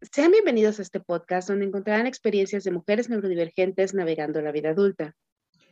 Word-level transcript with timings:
Sean 0.00 0.30
bienvenidos 0.30 0.78
a 0.78 0.82
este 0.82 1.00
podcast 1.00 1.48
donde 1.48 1.66
encontrarán 1.66 2.06
experiencias 2.06 2.62
de 2.62 2.70
mujeres 2.70 3.08
neurodivergentes 3.08 3.94
navegando 3.94 4.40
la 4.40 4.52
vida 4.52 4.70
adulta. 4.70 5.16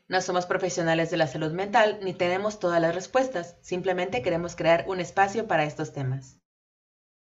No 0.09 0.21
somos 0.21 0.47
profesionales 0.47 1.11
de 1.11 1.17
la 1.17 1.29
salud 1.29 1.53
mental 1.53 2.01
ni 2.03 2.13
tenemos 2.13 2.59
todas 2.59 2.81
las 2.81 2.93
respuestas, 2.93 3.57
simplemente 3.63 4.23
queremos 4.23 4.57
crear 4.57 4.85
un 4.89 4.99
espacio 4.99 5.47
para 5.47 5.65
estos 5.65 5.93
temas. 5.93 6.41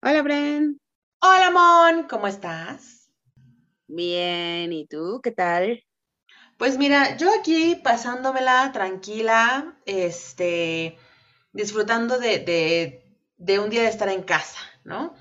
Hola, 0.04 0.22
Bren. 0.22 0.80
Hola, 1.22 1.50
Mon, 1.50 2.08
¿cómo 2.08 2.28
estás? 2.28 3.12
Bien, 3.88 4.72
¿y 4.72 4.86
tú 4.86 5.22
qué 5.24 5.32
tal? 5.32 5.84
Pues 6.58 6.78
mira, 6.78 7.18
yo 7.18 7.34
aquí 7.34 7.82
pasándomela 7.84 8.70
tranquila, 8.74 9.76
este, 9.88 11.00
disfrutando 11.52 12.20
de, 12.20 12.38
de, 12.38 13.18
de 13.38 13.58
un 13.58 13.72
día 13.72 13.82
de 13.82 13.90
estar 13.90 14.10
en 14.10 14.22
casa, 14.22 14.60
¿no? 14.84 15.16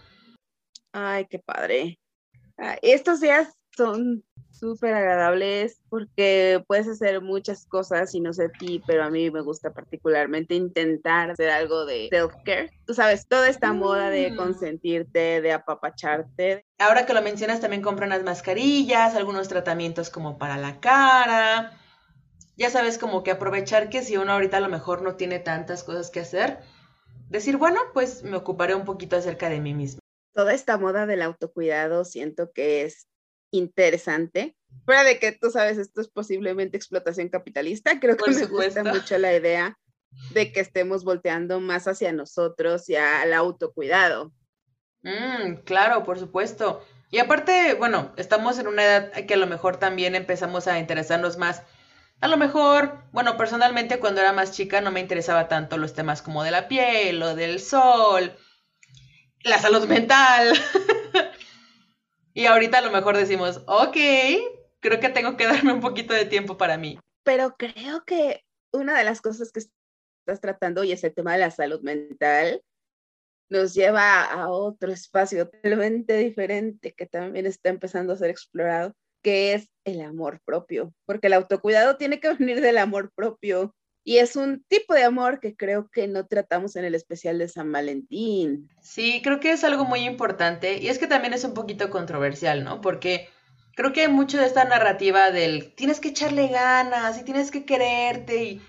Ay, 0.93 1.27
qué 1.29 1.39
padre. 1.39 1.99
Ah, 2.59 2.79
estos 2.83 3.21
días 3.21 3.49
son 3.77 4.25
súper 4.51 4.93
agradables 4.95 5.81
porque 5.89 6.63
puedes 6.67 6.87
hacer 6.89 7.23
muchas 7.23 7.67
cosas 7.67 8.15
y 8.15 8.21
no 8.21 8.33
sé 8.33 8.51
ti, 8.59 8.83
pero 8.87 9.05
a 9.05 9.11
mí 9.11 9.31
me 9.31 9.41
gusta 9.41 9.73
particularmente 9.73 10.55
intentar 10.55 11.31
hacer 11.31 11.49
algo 11.51 11.87
de 11.87 12.09
self-care. 12.11 12.71
Tú 12.87 12.93
sabes, 12.95 13.27
toda 13.27 13.49
esta 13.49 13.73
moda 13.73 14.11
de 14.11 14.33
Mm. 14.33 14.37
consentirte, 14.37 15.41
de 15.41 15.53
apapacharte. 15.53 16.67
Ahora 16.79 17.07
que 17.07 17.15
lo 17.15 17.23
mencionas, 17.23 17.61
también 17.61 17.83
compro 17.83 18.05
unas 18.07 18.23
mascarillas, 18.25 19.15
algunos 19.15 19.49
tratamientos 19.49 20.11
como 20.11 20.37
para 20.39 20.59
la 20.59 20.81
cara. 20.81 21.73
Ya 22.57 22.69
sabes, 22.69 22.99
como 22.99 23.23
que 23.23 23.31
aprovechar 23.31 23.89
que 23.89 24.03
si 24.03 24.19
uno 24.19 24.33
ahorita 24.33 24.59
a 24.59 24.61
lo 24.61 24.69
mejor 24.69 25.01
no 25.01 25.15
tiene 25.17 25.39
tantas 25.39 25.85
cosas 25.85 26.11
que 26.11 26.21
hacer, 26.21 26.59
decir, 27.31 27.57
bueno, 27.57 27.81
pues 27.95 28.23
me 28.25 28.37
ocuparé 28.37 28.75
un 28.75 28.85
poquito 28.85 29.17
acerca 29.17 29.49
de 29.49 29.61
mí 29.61 29.73
misma. 29.73 30.00
Toda 30.33 30.55
esta 30.55 30.79
moda 30.79 31.07
del 31.07 31.23
autocuidado 31.23 32.05
siento 32.05 32.53
que 32.53 32.83
es 32.83 33.09
interesante. 33.51 34.57
Fuera 34.85 35.03
de 35.05 35.19
que 35.19 35.33
tú 35.33 35.51
sabes, 35.51 35.79
esto 35.79 36.01
es 36.01 36.09
posiblemente 36.09 36.77
explotación 36.77 37.29
capitalista, 37.29 37.99
creo 37.99 38.17
que 38.17 38.31
me 38.31 38.47
gusta 38.47 38.83
supuesto. 38.83 38.85
mucho 38.85 39.19
la 39.19 39.35
idea 39.35 39.79
de 40.33 40.53
que 40.53 40.61
estemos 40.61 41.05
volteando 41.05 41.61
más 41.61 41.87
hacia 41.89 42.13
nosotros 42.13 42.89
y 42.89 42.97
al 42.97 43.33
autocuidado. 43.33 44.33
Mm, 45.03 45.63
claro, 45.65 46.05
por 46.05 46.19
supuesto. 46.19 46.85
Y 47.11 47.19
aparte, 47.19 47.75
bueno, 47.75 48.13
estamos 48.17 48.59
en 48.59 48.69
una 48.69 48.85
edad 48.85 49.13
que 49.27 49.35
a 49.35 49.39
lo 49.39 49.47
mejor 49.47 49.79
también 49.79 50.15
empezamos 50.15 50.69
a 50.69 50.79
interesarnos 50.79 51.39
más. 51.39 51.63
A 52.21 52.29
lo 52.29 52.37
mejor, 52.37 53.03
bueno, 53.13 53.37
personalmente 53.37 53.99
cuando 53.99 54.21
era 54.21 54.33
más 54.33 54.53
chica 54.53 54.81
no 54.81 54.91
me 54.93 55.01
interesaba 55.01 55.49
tanto 55.49 55.79
los 55.79 55.95
temas 55.95 56.23
como 56.23 56.45
de 56.45 56.51
la 56.51 56.69
piel 56.69 57.23
o 57.23 57.35
del 57.35 57.61
sol, 57.61 58.37
la 59.43 59.59
salud 59.59 59.87
mental. 59.89 60.53
y 62.35 62.47
ahorita 62.47 62.79
a 62.79 62.83
lo 62.83 62.91
mejor 62.91 63.17
decimos, 63.17 63.63
ok, 63.67 63.97
creo 64.81 65.01
que 65.01 65.09
tengo 65.09 65.37
que 65.37 65.47
darme 65.47 65.73
un 65.73 65.81
poquito 65.81 66.15
de 66.15 66.25
tiempo 66.25 66.57
para 66.57 66.77
mí. 66.77 66.99
Pero 67.23 67.55
creo 67.57 68.05
que 68.05 68.45
una 68.73 68.97
de 68.97 69.05
las 69.05 69.21
cosas 69.21 69.53
que 69.53 69.61
estás 69.61 70.41
tratando 70.41 70.85
y 70.85 70.93
es 70.93 71.05
el 71.05 71.15
tema 71.15 71.33
de 71.33 71.41
la 71.41 71.51
salud 71.51 71.81
mental 71.83 72.63
nos 73.51 73.75
lleva 73.75 74.23
a 74.23 74.49
otro 74.49 74.93
espacio 74.93 75.49
totalmente 75.49 76.17
diferente 76.17 76.95
que 76.95 77.07
también 77.07 77.47
está 77.47 77.69
empezando 77.69 78.13
a 78.13 78.17
ser 78.17 78.31
explorado, 78.31 78.95
que 79.23 79.55
es 79.55 79.69
el 79.85 80.01
amor 80.03 80.41
propio, 80.45 80.95
porque 81.05 81.27
el 81.27 81.33
autocuidado 81.33 81.97
tiene 81.97 82.21
que 82.21 82.33
venir 82.33 82.61
del 82.61 82.79
amor 82.79 83.11
propio 83.13 83.75
y 84.11 84.19
es 84.19 84.35
un 84.35 84.65
tipo 84.67 84.93
de 84.93 85.05
amor 85.05 85.39
que 85.39 85.55
creo 85.55 85.89
que 85.89 86.09
no 86.09 86.27
tratamos 86.27 86.75
en 86.75 86.85
el 86.85 86.97
especial 86.97 87.39
de 87.39 87.47
San 87.47 87.71
Valentín. 87.71 88.69
Sí, 88.81 89.21
creo 89.23 89.39
que 89.39 89.53
es 89.53 89.63
algo 89.63 89.85
muy 89.85 90.01
importante 90.01 90.79
y 90.79 90.89
es 90.89 90.99
que 90.99 91.07
también 91.07 91.33
es 91.33 91.45
un 91.45 91.55
poquito 91.55 91.91
controversial, 91.91 92.65
¿no? 92.65 92.81
Porque 92.81 93.29
creo 93.77 93.93
que 93.93 94.01
hay 94.01 94.09
mucho 94.09 94.39
de 94.39 94.47
esta 94.47 94.65
narrativa 94.65 95.31
del 95.31 95.73
tienes 95.77 96.01
que 96.01 96.09
echarle 96.09 96.49
ganas 96.49 97.21
y 97.21 97.23
tienes 97.23 97.53
que 97.53 97.65
quererte 97.65 98.43
y 98.43 98.63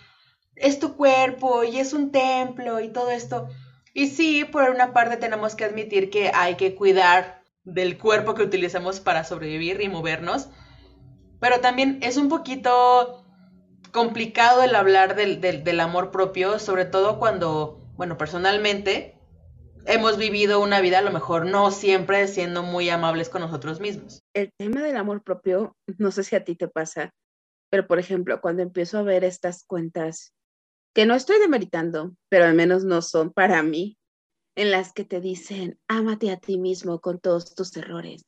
es 0.56 0.78
tu 0.78 0.96
cuerpo 0.96 1.64
y 1.64 1.80
es 1.80 1.94
un 1.94 2.12
templo 2.12 2.80
y 2.80 2.90
todo 2.90 3.10
esto. 3.10 3.50
Y 3.96 4.10
sí, 4.10 4.46
por 4.46 4.70
una 4.70 4.94
parte 4.94 5.18
tenemos 5.18 5.56
que 5.56 5.66
admitir 5.66 6.12
que 6.12 6.30
hay 6.36 6.54
que 6.54 6.76
cuidar 6.76 7.42
del 7.64 7.98
cuerpo 7.98 8.36
que 8.36 8.44
utilizamos 8.44 9.00
para 9.00 9.24
sobrevivir 9.24 9.82
y 9.82 9.90
movernos, 9.90 10.50
pero 11.40 11.62
también 11.62 11.98
es 12.04 12.18
un 12.18 12.30
poquito 12.30 13.21
complicado 13.92 14.64
el 14.64 14.76
hablar 14.76 15.16
del, 15.16 15.42
del, 15.42 15.80
amor 15.80 16.12
propio, 16.12 16.60
sobre 16.60 16.86
todo 16.86 17.20
cuando, 17.20 17.80
bueno, 17.96 18.18
personalmente 18.18 19.18
hemos 19.86 20.18
vivido 20.18 20.62
una 20.62 20.82
vida 20.82 21.00
a 21.00 21.02
lo 21.02 21.12
mejor 21.12 21.46
no 21.46 21.72
siempre 21.72 22.28
siendo 22.28 22.64
muy 22.64 22.90
amables 22.90 23.30
con 23.30 23.42
nosotros 23.42 23.80
mismos. 23.80 24.22
El 24.34 24.52
tema 24.58 24.82
del 24.82 24.98
amor 24.98 25.24
propio, 25.24 25.76
no 25.98 26.12
sé 26.12 26.24
si 26.24 26.36
a 26.36 26.44
ti 26.44 26.56
te 26.56 26.68
pasa, 26.68 27.12
pero 27.70 27.88
por 27.88 28.00
ejemplo, 28.00 28.42
cuando 28.42 28.62
empiezo 28.62 29.00
a 29.00 29.04
ver 29.04 29.24
estas 29.24 29.64
cuentas, 29.66 30.34
que 30.94 31.06
no 31.06 31.16
estoy 31.16 31.40
demeritando, 31.40 32.14
pero 32.30 32.46
al 32.46 32.54
menos 32.54 32.84
no 32.84 33.02
son 33.02 33.32
para 33.32 33.64
mí, 33.64 33.98
en 34.56 34.72
las 34.72 34.92
que 34.92 35.06
te 35.06 35.22
dicen, 35.22 35.80
ámate 35.88 36.32
a 36.32 36.38
ti 36.38 36.58
mismo 36.58 37.00
con 37.00 37.20
todos 37.20 37.56
tus 37.56 37.76
errores. 37.78 38.26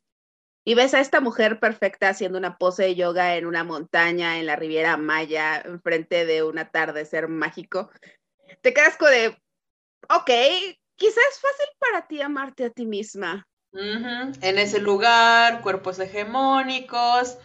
Y 0.66 0.76
ves 0.76 0.94
a 0.94 1.02
esta 1.02 1.20
mujer 1.20 1.60
perfecta 1.60 2.10
haciendo 2.10 2.38
una 2.38 2.58
pose 2.58 2.84
de 2.84 2.96
yoga 2.96 3.36
en 3.36 3.46
una 3.46 3.66
montaña 3.66 4.40
en 4.40 4.46
la 4.46 4.56
Riviera 4.56 4.96
Maya, 4.96 5.60
enfrente 5.60 6.26
de 6.26 6.44
un 6.44 6.58
atardecer 6.58 7.28
mágico. 7.28 7.90
Te 8.62 8.74
quedas 8.74 8.96
con 8.96 9.12
de, 9.12 9.30
ok, 10.10 10.30
quizás 10.96 11.24
es 11.32 11.42
fácil 11.42 11.68
para 11.80 12.08
ti 12.08 12.22
amarte 12.22 12.66
a 12.66 12.70
ti 12.70 12.86
misma. 12.86 13.46
En 13.74 14.60
ese 14.60 14.80
lugar, 14.80 15.62
cuerpos 15.62 16.00
hegemónicos, 16.00 17.38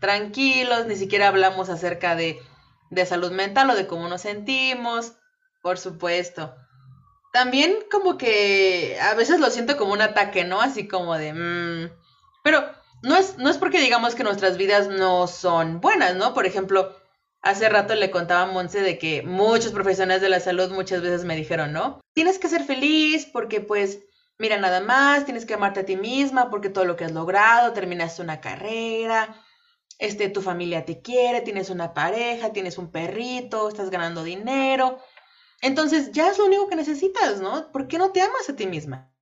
tranquilos, 0.00 0.86
ni 0.86 0.96
siquiera 0.96 1.28
hablamos 1.28 1.68
acerca 1.68 2.16
de, 2.16 2.40
de 2.90 3.06
salud 3.06 3.30
mental 3.30 3.70
o 3.70 3.76
de 3.76 3.86
cómo 3.86 4.08
nos 4.08 4.22
sentimos, 4.22 5.12
por 5.62 5.78
supuesto. 5.78 6.56
También 7.32 7.76
como 7.90 8.16
que 8.16 8.98
a 9.00 9.14
veces 9.14 9.38
lo 9.38 9.50
siento 9.50 9.76
como 9.76 9.92
un 9.92 10.00
ataque, 10.00 10.44
¿no? 10.44 10.60
Así 10.60 10.88
como 10.88 11.16
de... 11.16 11.32
Mmm. 11.34 12.03
Pero 12.44 12.62
no 13.02 13.16
es, 13.16 13.38
no 13.38 13.48
es 13.48 13.56
porque 13.56 13.80
digamos 13.80 14.14
que 14.14 14.22
nuestras 14.22 14.58
vidas 14.58 14.88
no 14.88 15.26
son 15.26 15.80
buenas, 15.80 16.14
¿no? 16.14 16.34
Por 16.34 16.44
ejemplo, 16.44 16.94
hace 17.40 17.70
rato 17.70 17.94
le 17.94 18.10
contaba 18.10 18.42
a 18.42 18.52
Monse 18.52 18.82
de 18.82 18.98
que 18.98 19.22
muchos 19.22 19.72
profesionales 19.72 20.20
de 20.20 20.28
la 20.28 20.40
salud 20.40 20.70
muchas 20.70 21.00
veces 21.00 21.24
me 21.24 21.36
dijeron, 21.36 21.72
¿no? 21.72 22.00
Tienes 22.12 22.38
que 22.38 22.50
ser 22.50 22.62
feliz 22.62 23.24
porque 23.24 23.62
pues, 23.62 24.00
mira 24.38 24.58
nada 24.58 24.80
más, 24.80 25.24
tienes 25.24 25.46
que 25.46 25.54
amarte 25.54 25.80
a 25.80 25.86
ti 25.86 25.96
misma 25.96 26.50
porque 26.50 26.68
todo 26.68 26.84
lo 26.84 26.96
que 26.96 27.06
has 27.06 27.12
logrado, 27.12 27.72
terminaste 27.72 28.20
una 28.20 28.42
carrera, 28.42 29.42
este, 29.98 30.28
tu 30.28 30.42
familia 30.42 30.84
te 30.84 31.00
quiere, 31.00 31.40
tienes 31.40 31.70
una 31.70 31.94
pareja, 31.94 32.52
tienes 32.52 32.76
un 32.76 32.90
perrito, 32.90 33.70
estás 33.70 33.88
ganando 33.88 34.22
dinero. 34.22 34.98
Entonces 35.62 36.12
ya 36.12 36.28
es 36.28 36.36
lo 36.36 36.44
único 36.44 36.68
que 36.68 36.76
necesitas, 36.76 37.40
¿no? 37.40 37.72
¿Por 37.72 37.88
qué 37.88 37.96
no 37.96 38.12
te 38.12 38.20
amas 38.20 38.50
a 38.50 38.54
ti 38.54 38.66
misma? 38.66 39.13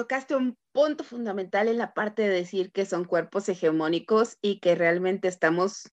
Tocaste 0.00 0.34
un 0.34 0.56
punto 0.72 1.04
fundamental 1.04 1.68
en 1.68 1.76
la 1.76 1.92
parte 1.92 2.22
de 2.22 2.30
decir 2.30 2.72
que 2.72 2.86
son 2.86 3.04
cuerpos 3.04 3.50
hegemónicos 3.50 4.38
y 4.40 4.58
que 4.58 4.74
realmente 4.74 5.28
estamos 5.28 5.92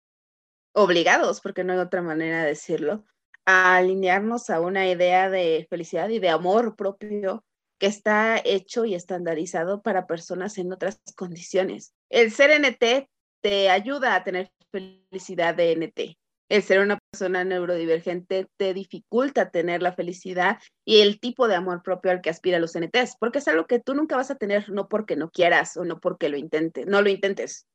obligados, 0.73 1.41
porque 1.41 1.65
no 1.65 1.73
hay 1.73 1.79
otra 1.79 2.01
manera 2.01 2.43
de 2.43 2.47
decirlo, 2.47 3.03
a 3.45 3.75
alinearnos 3.75 4.49
a 4.49 4.61
una 4.61 4.87
idea 4.89 5.29
de 5.29 5.67
felicidad 5.69 6.07
y 6.07 6.19
de 6.19 6.29
amor 6.29 6.77
propio 6.77 7.43
que 7.81 7.87
está 7.87 8.41
hecho 8.45 8.85
y 8.85 8.95
estandarizado 8.95 9.81
para 9.81 10.07
personas 10.07 10.57
en 10.57 10.71
otras 10.71 11.01
condiciones. 11.17 11.93
El 12.09 12.31
ser 12.31 12.51
NT 12.51 13.09
te 13.41 13.69
ayuda 13.69 14.15
a 14.15 14.23
tener 14.23 14.53
felicidad 14.71 15.53
de 15.53 15.73
NT. 15.73 16.17
El 16.47 16.63
ser 16.63 16.79
una 16.79 16.97
persona 17.17 17.43
neurodivergente 17.43 18.47
te 18.57 18.75
dificulta 18.75 19.49
tener 19.49 19.81
la 19.81 19.93
felicidad 19.93 20.59
y 20.85 20.99
el 20.99 21.19
tipo 21.19 21.47
de 21.47 21.55
amor 21.55 21.81
propio 21.81 22.11
al 22.11 22.21
que 22.21 22.29
aspira 22.29 22.59
los 22.59 22.75
NTs, 22.75 23.17
porque 23.19 23.39
es 23.39 23.47
algo 23.47 23.65
que 23.65 23.79
tú 23.79 23.95
nunca 23.95 24.15
vas 24.15 24.29
a 24.29 24.35
tener 24.35 24.69
no 24.69 24.87
porque 24.87 25.15
no 25.15 25.31
quieras 25.31 25.77
o 25.77 25.83
no 25.83 25.99
porque 25.99 26.29
lo 26.29 26.37
intentes, 26.37 26.85
no 26.85 27.01
lo 27.01 27.09
intentes, 27.09 27.65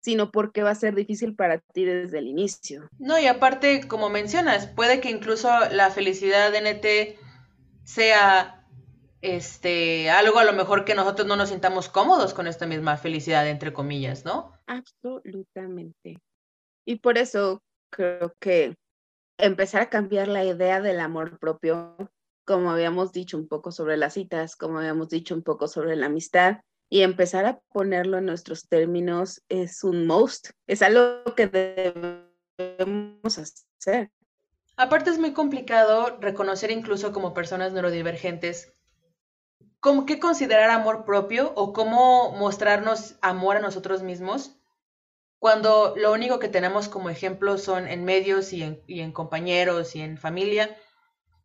sino 0.00 0.30
porque 0.30 0.62
va 0.62 0.70
a 0.70 0.76
ser 0.76 0.94
difícil 0.94 1.34
para 1.34 1.58
ti 1.58 1.84
desde 1.84 2.18
el 2.18 2.28
inicio. 2.28 2.88
No, 3.00 3.18
y 3.18 3.26
aparte, 3.26 3.88
como 3.88 4.08
mencionas, 4.08 4.68
puede 4.68 5.00
que 5.00 5.10
incluso 5.10 5.50
la 5.72 5.90
felicidad 5.90 6.52
de 6.52 6.60
NT 6.60 7.18
sea 7.82 8.64
este 9.20 10.10
algo 10.10 10.38
a 10.38 10.44
lo 10.44 10.52
mejor 10.52 10.84
que 10.84 10.94
nosotros 10.94 11.26
no 11.26 11.34
nos 11.34 11.48
sintamos 11.48 11.88
cómodos 11.88 12.34
con 12.34 12.46
esta 12.46 12.68
misma 12.68 12.96
felicidad 12.98 13.48
entre 13.48 13.72
comillas, 13.72 14.24
¿no? 14.24 14.52
Absolutamente. 14.68 16.20
Y 16.84 17.00
por 17.00 17.18
eso 17.18 17.64
creo 17.90 18.34
que 18.38 18.76
empezar 19.38 19.82
a 19.82 19.90
cambiar 19.90 20.28
la 20.28 20.44
idea 20.44 20.80
del 20.80 21.00
amor 21.00 21.38
propio, 21.38 21.96
como 22.44 22.70
habíamos 22.70 23.12
dicho 23.12 23.36
un 23.36 23.48
poco 23.48 23.72
sobre 23.72 23.96
las 23.96 24.14
citas, 24.14 24.56
como 24.56 24.78
habíamos 24.78 25.08
dicho 25.08 25.34
un 25.34 25.42
poco 25.42 25.68
sobre 25.68 25.96
la 25.96 26.06
amistad, 26.06 26.60
y 26.88 27.02
empezar 27.02 27.44
a 27.46 27.58
ponerlo 27.72 28.18
en 28.18 28.26
nuestros 28.26 28.68
términos 28.68 29.42
es 29.48 29.82
un 29.82 30.06
most, 30.06 30.50
es 30.66 30.82
algo 30.82 31.24
que 31.34 31.48
debemos 32.58 33.38
hacer. 33.38 34.10
Aparte 34.76 35.10
es 35.10 35.18
muy 35.18 35.32
complicado 35.32 36.18
reconocer 36.20 36.70
incluso 36.70 37.12
como 37.12 37.34
personas 37.34 37.72
neurodivergentes 37.72 38.76
¿cómo, 39.80 40.04
¿qué 40.04 40.18
considerar 40.18 40.70
amor 40.70 41.04
propio 41.04 41.52
o 41.54 41.72
cómo 41.72 42.32
mostrarnos 42.32 43.16
amor 43.22 43.56
a 43.56 43.60
nosotros 43.60 44.02
mismos 44.02 44.56
cuando 45.38 45.94
lo 45.96 46.12
único 46.12 46.38
que 46.38 46.48
tenemos 46.48 46.88
como 46.88 47.10
ejemplo 47.10 47.58
son 47.58 47.86
en 47.88 48.04
medios 48.04 48.52
y 48.52 48.62
en, 48.62 49.12
compañeros 49.12 49.94
y 49.94 50.00
en 50.00 50.18
familia? 50.18 50.76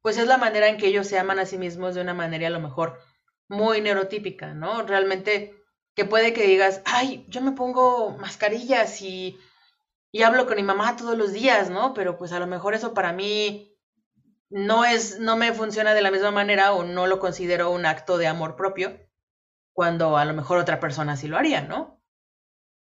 Pues 0.01 0.17
es 0.17 0.27
la 0.27 0.37
manera 0.37 0.67
en 0.67 0.77
que 0.77 0.87
ellos 0.87 1.07
se 1.07 1.19
aman 1.19 1.39
a 1.39 1.45
sí 1.45 1.57
mismos 1.57 1.95
de 1.95 2.01
una 2.01 2.13
manera 2.13 2.47
a 2.47 2.51
lo 2.51 2.59
mejor 2.59 2.99
muy 3.47 3.81
neurotípica, 3.81 4.53
¿no? 4.53 4.83
Realmente 4.83 5.55
que 5.95 6.05
puede 6.05 6.33
que 6.33 6.47
digas, 6.47 6.81
ay, 6.85 7.25
yo 7.27 7.41
me 7.41 7.51
pongo 7.51 8.11
mascarillas 8.17 9.01
y, 9.01 9.37
y 10.11 10.23
hablo 10.23 10.47
con 10.47 10.55
mi 10.55 10.63
mamá 10.63 10.95
todos 10.95 11.17
los 11.17 11.33
días, 11.33 11.69
¿no? 11.69 11.93
Pero 11.93 12.17
pues 12.17 12.31
a 12.31 12.39
lo 12.39 12.47
mejor 12.47 12.73
eso 12.73 12.93
para 12.93 13.13
mí 13.13 13.77
no 14.49 14.83
es, 14.85 15.19
no 15.19 15.37
me 15.37 15.53
funciona 15.53 15.93
de 15.93 16.01
la 16.01 16.11
misma 16.11 16.31
manera 16.31 16.73
o 16.73 16.83
no 16.83 17.07
lo 17.07 17.19
considero 17.19 17.71
un 17.71 17.85
acto 17.85 18.17
de 18.17 18.27
amor 18.27 18.55
propio, 18.55 18.99
cuando 19.73 20.17
a 20.17 20.25
lo 20.25 20.33
mejor 20.33 20.57
otra 20.57 20.79
persona 20.79 21.15
sí 21.15 21.27
lo 21.27 21.37
haría, 21.37 21.61
¿no? 21.61 22.00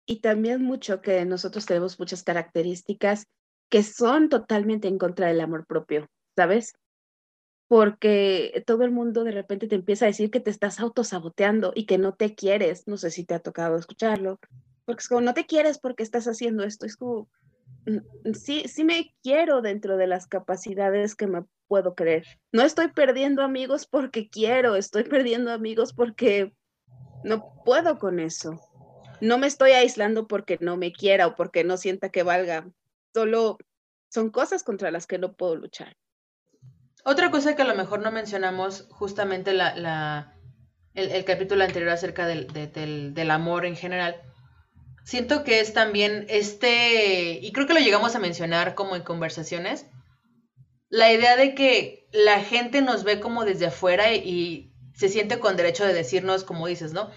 Y 0.06 0.20
también 0.20 0.62
mucho 0.62 1.02
que 1.02 1.24
nosotros 1.24 1.66
tenemos 1.66 1.98
muchas 1.98 2.22
características 2.22 3.26
que 3.68 3.82
son 3.82 4.28
totalmente 4.28 4.88
en 4.88 4.98
contra 4.98 5.26
del 5.26 5.40
amor 5.40 5.66
propio, 5.66 6.06
¿sabes? 6.36 6.72
porque 7.68 8.62
todo 8.66 8.84
el 8.84 8.92
mundo 8.92 9.24
de 9.24 9.32
repente 9.32 9.66
te 9.66 9.74
empieza 9.74 10.04
a 10.04 10.08
decir 10.08 10.30
que 10.30 10.40
te 10.40 10.50
estás 10.50 10.78
autosaboteando 10.78 11.72
y 11.74 11.86
que 11.86 11.98
no 11.98 12.14
te 12.14 12.34
quieres. 12.34 12.86
No 12.86 12.96
sé 12.96 13.10
si 13.10 13.24
te 13.24 13.34
ha 13.34 13.40
tocado 13.40 13.76
escucharlo, 13.76 14.38
porque 14.84 15.00
es 15.00 15.08
como, 15.08 15.20
no 15.20 15.34
te 15.34 15.46
quieres 15.46 15.78
porque 15.78 16.02
estás 16.02 16.26
haciendo 16.26 16.62
esto. 16.62 16.86
Es 16.86 16.96
como, 16.96 17.28
sí, 18.34 18.64
sí 18.68 18.84
me 18.84 19.14
quiero 19.22 19.62
dentro 19.62 19.96
de 19.96 20.06
las 20.06 20.28
capacidades 20.28 21.16
que 21.16 21.26
me 21.26 21.44
puedo 21.66 21.94
creer. 21.96 22.24
No 22.52 22.62
estoy 22.62 22.88
perdiendo 22.88 23.42
amigos 23.42 23.86
porque 23.86 24.28
quiero, 24.28 24.76
estoy 24.76 25.02
perdiendo 25.02 25.50
amigos 25.50 25.92
porque 25.92 26.52
no 27.24 27.52
puedo 27.64 27.98
con 27.98 28.20
eso. 28.20 28.60
No 29.20 29.38
me 29.38 29.46
estoy 29.46 29.72
aislando 29.72 30.26
porque 30.26 30.58
no 30.60 30.76
me 30.76 30.92
quiera 30.92 31.26
o 31.26 31.34
porque 31.34 31.64
no 31.64 31.76
sienta 31.76 32.10
que 32.10 32.22
valga. 32.22 32.68
Solo 33.14 33.58
son 34.08 34.30
cosas 34.30 34.62
contra 34.62 34.90
las 34.90 35.06
que 35.06 35.18
no 35.18 35.34
puedo 35.34 35.56
luchar. 35.56 35.96
Otra 37.04 37.30
cosa 37.30 37.54
que 37.54 37.62
a 37.62 37.66
lo 37.66 37.74
mejor 37.74 38.00
no 38.00 38.10
mencionamos, 38.10 38.88
justamente 38.90 39.52
la, 39.52 40.34
el, 40.94 41.24
capítulo 41.24 41.62
anterior 41.62 41.90
acerca 41.90 42.26
del, 42.26 42.48
del, 42.48 43.30
amor 43.30 43.64
en 43.64 43.76
general, 43.76 44.20
siento 45.04 45.44
que 45.44 45.60
es 45.60 45.72
también 45.72 46.26
este, 46.28 47.38
y 47.40 47.52
creo 47.52 47.66
que 47.66 47.74
lo 47.74 47.80
llegamos 47.80 48.16
a 48.16 48.18
mencionar 48.18 48.74
como 48.74 48.96
en 48.96 49.02
conversaciones, 49.02 49.86
la 50.88 51.12
idea 51.12 51.36
de 51.36 51.54
que 51.54 52.08
la 52.12 52.40
gente 52.40 52.82
nos 52.82 53.04
ve 53.04 53.20
como 53.20 53.44
desde 53.44 53.66
afuera 53.66 54.12
y, 54.12 54.72
se 54.96 55.10
siente 55.10 55.38
con 55.38 55.56
derecho 55.56 55.84
de 55.84 55.92
decirnos, 55.92 56.42
como 56.42 56.66
dices, 56.66 56.94
¿no? 56.94 57.10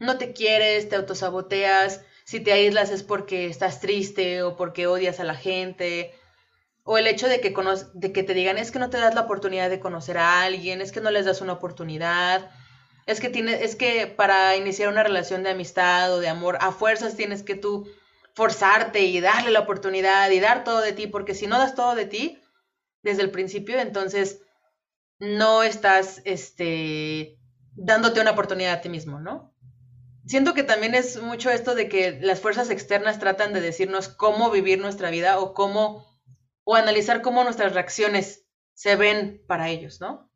No 0.00 0.18
te 0.18 0.32
quieres, 0.32 0.88
te 0.88 0.96
autosaboteas, 0.96 2.02
si 2.24 2.40
te 2.40 2.52
aíslas 2.52 2.90
es 2.90 3.02
porque 3.02 3.46
estás 3.46 3.80
triste 3.80 4.42
o 4.42 4.56
porque 4.56 4.86
odias 4.86 5.20
a 5.20 5.24
la 5.24 5.34
gente, 5.34 6.12
o 6.82 6.98
el 6.98 7.06
hecho 7.06 7.28
de 7.28 7.40
que, 7.40 7.54
de 7.94 8.12
que 8.12 8.22
te 8.22 8.34
digan 8.34 8.58
es 8.58 8.70
que 8.70 8.78
no 8.78 8.90
te 8.90 8.98
das 8.98 9.14
la 9.14 9.22
oportunidad 9.22 9.68
de 9.70 9.80
conocer 9.80 10.18
a 10.18 10.42
alguien, 10.42 10.80
es 10.80 10.92
que 10.92 11.00
no 11.00 11.10
les 11.10 11.26
das 11.26 11.40
una 11.40 11.54
oportunidad, 11.54 12.50
es 13.06 13.20
que, 13.20 13.28
tiene, 13.28 13.64
es 13.64 13.76
que 13.76 14.06
para 14.06 14.56
iniciar 14.56 14.88
una 14.88 15.02
relación 15.02 15.42
de 15.42 15.50
amistad 15.50 16.12
o 16.12 16.20
de 16.20 16.28
amor, 16.28 16.58
a 16.60 16.72
fuerzas 16.72 17.16
tienes 17.16 17.42
que 17.42 17.56
tú 17.56 17.88
forzarte 18.34 19.00
y 19.00 19.20
darle 19.20 19.50
la 19.50 19.60
oportunidad 19.60 20.30
y 20.30 20.40
dar 20.40 20.62
todo 20.62 20.80
de 20.80 20.92
ti, 20.92 21.06
porque 21.06 21.34
si 21.34 21.46
no 21.46 21.58
das 21.58 21.74
todo 21.74 21.94
de 21.94 22.06
ti 22.06 22.40
desde 23.02 23.22
el 23.22 23.30
principio, 23.30 23.80
entonces 23.80 24.42
no 25.18 25.62
estás 25.62 26.20
este, 26.24 27.38
dándote 27.74 28.20
una 28.20 28.32
oportunidad 28.32 28.74
a 28.74 28.80
ti 28.80 28.88
mismo, 28.88 29.18
¿no? 29.18 29.55
Siento 30.26 30.54
que 30.54 30.64
también 30.64 30.96
es 30.96 31.22
mucho 31.22 31.50
esto 31.50 31.76
de 31.76 31.88
que 31.88 32.18
las 32.20 32.40
fuerzas 32.40 32.70
externas 32.70 33.20
tratan 33.20 33.52
de 33.52 33.60
decirnos 33.60 34.08
cómo 34.08 34.50
vivir 34.50 34.80
nuestra 34.80 35.10
vida 35.10 35.38
o 35.38 35.54
cómo 35.54 36.04
o 36.64 36.74
analizar 36.74 37.22
cómo 37.22 37.44
nuestras 37.44 37.74
reacciones 37.74 38.44
se 38.74 38.96
ven 38.96 39.40
para 39.46 39.68
ellos, 39.68 40.00
¿no? 40.00 40.28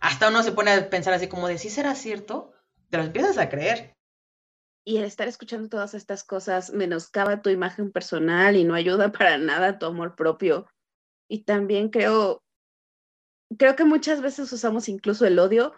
Hasta 0.00 0.28
uno 0.28 0.42
se 0.42 0.50
pone 0.50 0.72
a 0.72 0.90
pensar 0.90 1.14
así 1.14 1.28
como 1.28 1.46
de, 1.46 1.56
¿sí 1.58 1.70
será 1.70 1.94
cierto? 1.94 2.52
Te 2.90 2.98
lo 2.98 3.04
empiezas 3.04 3.38
a 3.38 3.48
creer. 3.48 3.94
Y 4.84 4.96
el 4.96 5.04
estar 5.04 5.28
escuchando 5.28 5.68
todas 5.68 5.94
estas 5.94 6.24
cosas 6.24 6.72
menoscaba 6.72 7.42
tu 7.42 7.50
imagen 7.50 7.92
personal 7.92 8.56
y 8.56 8.64
no 8.64 8.74
ayuda 8.74 9.12
para 9.12 9.38
nada 9.38 9.68
a 9.68 9.78
tu 9.78 9.86
amor 9.86 10.16
propio. 10.16 10.66
Y 11.28 11.44
también 11.44 11.90
creo, 11.90 12.42
creo 13.56 13.76
que 13.76 13.84
muchas 13.84 14.20
veces 14.20 14.52
usamos 14.52 14.88
incluso 14.88 15.24
el 15.26 15.38
odio 15.38 15.74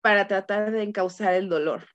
para 0.00 0.28
tratar 0.28 0.70
de 0.70 0.84
encauzar 0.84 1.34
el 1.34 1.48
dolor 1.48 1.88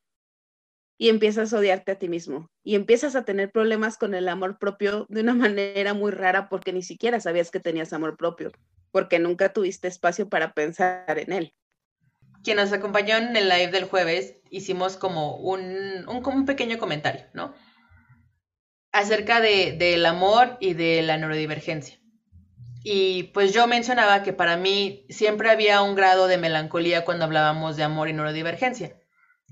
y 1.01 1.07
empiezas 1.07 1.53
a 1.53 1.57
odiarte 1.57 1.93
a 1.93 1.95
ti 1.97 2.09
mismo 2.09 2.51
y 2.61 2.75
empiezas 2.75 3.15
a 3.15 3.23
tener 3.23 3.51
problemas 3.51 3.97
con 3.97 4.13
el 4.13 4.27
amor 4.27 4.59
propio 4.59 5.07
de 5.09 5.21
una 5.21 5.33
manera 5.49 5.95
muy 5.95 6.11
rara 6.11 6.49
porque 6.49 6.73
ni 6.73 6.83
siquiera 6.83 7.19
sabías 7.19 7.49
que 7.49 7.61
tenías 7.61 7.93
amor 7.93 8.17
propio, 8.17 8.51
porque 8.91 9.17
nunca 9.17 9.53
tuviste 9.53 9.87
espacio 9.87 10.29
para 10.29 10.53
pensar 10.53 11.17
en 11.17 11.31
él. 11.31 11.53
Quien 12.43 12.57
nos 12.57 12.73
acompañó 12.73 13.15
en 13.15 13.35
el 13.35 13.49
live 13.49 13.71
del 13.71 13.85
jueves, 13.85 14.35
hicimos 14.49 14.97
como 14.97 15.37
un, 15.37 16.05
un, 16.07 16.45
pequeño 16.45 16.77
comentario, 16.77 17.25
¿no? 17.33 17.53
Acerca 18.91 19.41
de, 19.41 19.75
del 19.77 20.05
amor 20.05 20.57
y 20.59 20.73
de 20.73 21.01
la 21.01 21.17
neurodivergencia. 21.17 21.99
Y 22.83 23.23
pues 23.33 23.53
yo 23.53 23.67
mencionaba 23.67 24.23
que 24.23 24.31
para 24.31 24.55
mí 24.55 25.05
siempre 25.09 25.49
había 25.49 25.81
un 25.81 25.95
grado 25.95 26.27
de 26.27 26.37
melancolía 26.37 27.03
cuando 27.03 27.25
hablábamos 27.25 27.75
de 27.75 27.83
amor 27.83 28.07
y 28.07 28.13
neurodivergencia. 28.13 28.95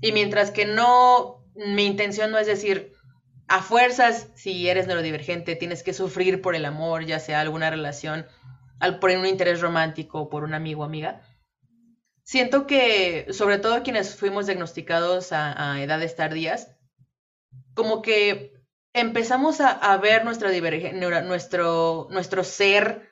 Y 0.00 0.12
mientras 0.12 0.50
que 0.50 0.64
no 0.64 1.37
mi 1.58 1.86
intención 1.86 2.30
no 2.30 2.38
es 2.38 2.46
decir, 2.46 2.92
a 3.48 3.62
fuerzas, 3.62 4.28
si 4.34 4.68
eres 4.68 4.86
neurodivergente, 4.86 5.56
tienes 5.56 5.82
que 5.82 5.92
sufrir 5.92 6.40
por 6.40 6.54
el 6.54 6.64
amor, 6.64 7.04
ya 7.04 7.18
sea 7.18 7.40
alguna 7.40 7.70
relación, 7.70 8.26
por 9.00 9.10
un 9.10 9.26
interés 9.26 9.60
romántico, 9.60 10.28
por 10.28 10.44
un 10.44 10.54
amigo 10.54 10.82
o 10.82 10.84
amiga. 10.84 11.22
Siento 12.22 12.66
que, 12.66 13.26
sobre 13.32 13.58
todo 13.58 13.82
quienes 13.82 14.14
fuimos 14.14 14.46
diagnosticados 14.46 15.32
a, 15.32 15.82
edades 15.82 16.14
tardías, 16.14 16.76
como 17.74 18.02
que 18.02 18.52
empezamos 18.92 19.60
a, 19.60 19.96
ver 19.96 20.24
nuestra 20.24 20.50
nuestro, 21.22 22.06
nuestro 22.10 22.44
ser 22.44 23.08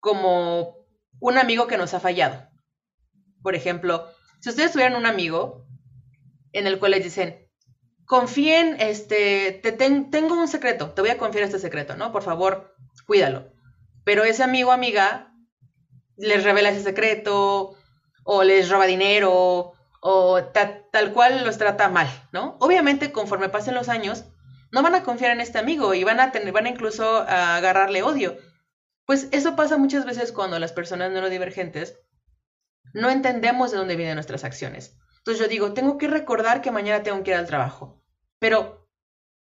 como 0.00 0.86
un 1.20 1.38
amigo 1.38 1.66
que 1.66 1.76
nos 1.76 1.94
ha 1.94 2.00
fallado. 2.00 2.48
Por 3.42 3.54
ejemplo, 3.54 4.08
si 4.40 4.48
ustedes 4.48 4.72
tuvieran 4.72 4.96
un 4.96 5.06
amigo 5.06 5.66
en 6.52 6.66
el 6.66 6.78
cual 6.78 6.92
les 6.92 7.04
dicen, 7.04 7.47
confíen, 8.08 8.76
este, 8.80 9.52
te 9.62 9.70
tengo 9.70 10.34
un 10.34 10.48
secreto, 10.48 10.90
te 10.92 11.02
voy 11.02 11.10
a 11.10 11.18
confiar 11.18 11.44
este 11.44 11.58
secreto, 11.58 11.94
¿no? 11.94 12.10
Por 12.10 12.22
favor, 12.22 12.74
cuídalo. 13.06 13.52
Pero 14.02 14.24
ese 14.24 14.42
amigo 14.42 14.70
o 14.70 14.72
amiga 14.72 15.34
les 16.16 16.42
revela 16.42 16.70
ese 16.70 16.82
secreto 16.82 17.76
o 18.24 18.44
les 18.44 18.70
roba 18.70 18.86
dinero 18.86 19.74
o 20.00 20.42
tal 20.42 21.12
cual 21.12 21.44
los 21.44 21.58
trata 21.58 21.90
mal, 21.90 22.08
¿no? 22.32 22.56
Obviamente, 22.60 23.12
conforme 23.12 23.50
pasen 23.50 23.74
los 23.74 23.90
años, 23.90 24.24
no 24.72 24.82
van 24.82 24.94
a 24.94 25.02
confiar 25.02 25.32
en 25.32 25.42
este 25.42 25.58
amigo 25.58 25.92
y 25.92 26.02
van 26.02 26.20
a 26.20 26.32
tener, 26.32 26.50
van 26.50 26.66
incluso 26.66 27.18
a 27.28 27.56
agarrarle 27.56 28.02
odio. 28.02 28.38
Pues 29.04 29.28
eso 29.32 29.54
pasa 29.54 29.76
muchas 29.76 30.06
veces 30.06 30.32
cuando 30.32 30.58
las 30.58 30.72
personas 30.72 31.12
neurodivergentes 31.12 31.98
no 32.94 33.10
entendemos 33.10 33.70
de 33.70 33.76
dónde 33.76 33.96
vienen 33.96 34.14
nuestras 34.14 34.44
acciones. 34.44 34.96
Entonces 35.28 35.44
yo 35.44 35.50
digo, 35.50 35.74
tengo 35.74 35.98
que 35.98 36.08
recordar 36.08 36.62
que 36.62 36.70
mañana 36.70 37.02
tengo 37.02 37.22
que 37.22 37.32
ir 37.32 37.36
al 37.36 37.46
trabajo. 37.46 38.02
Pero, 38.38 38.88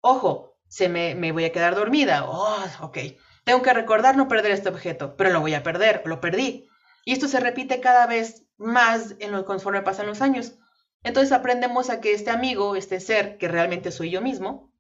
ojo, 0.01 0.59
se 0.67 0.89
me, 0.89 1.15
me 1.15 1.31
voy 1.31 1.45
a 1.45 1.53
quedar 1.53 1.77
dormida. 1.77 2.25
Oh, 2.29 2.67
ok. 2.81 2.99
Tengo 3.45 3.63
que 3.63 3.73
recordar 3.73 4.17
no 4.17 4.27
perder 4.27 4.51
este 4.51 4.69
objeto, 4.69 5.17
pero 5.17 5.31
lo 5.31 5.39
voy 5.39 5.55
a 5.55 5.63
perder, 5.63 6.03
lo 6.05 6.21
perdí. 6.21 6.69
Y 7.05 7.13
esto 7.13 7.29
se 7.29 7.39
repite 7.39 7.79
cada 7.79 8.09
vez 8.09 8.49
más 8.57 9.15
en 9.21 9.31
lo 9.31 9.45
conforme 9.45 9.83
pasan 9.83 10.09
los 10.09 10.23
años. 10.23 10.55
Entonces 11.05 11.31
aprendemos 11.31 11.89
a 11.89 12.01
que 12.01 12.15
este 12.15 12.31
amigo, 12.31 12.75
este 12.75 12.99
ser 12.99 13.39
que 13.39 13.47
realmente 13.47 13.93
soy 13.93 14.11
yo 14.11 14.21
mismo, 14.21 14.73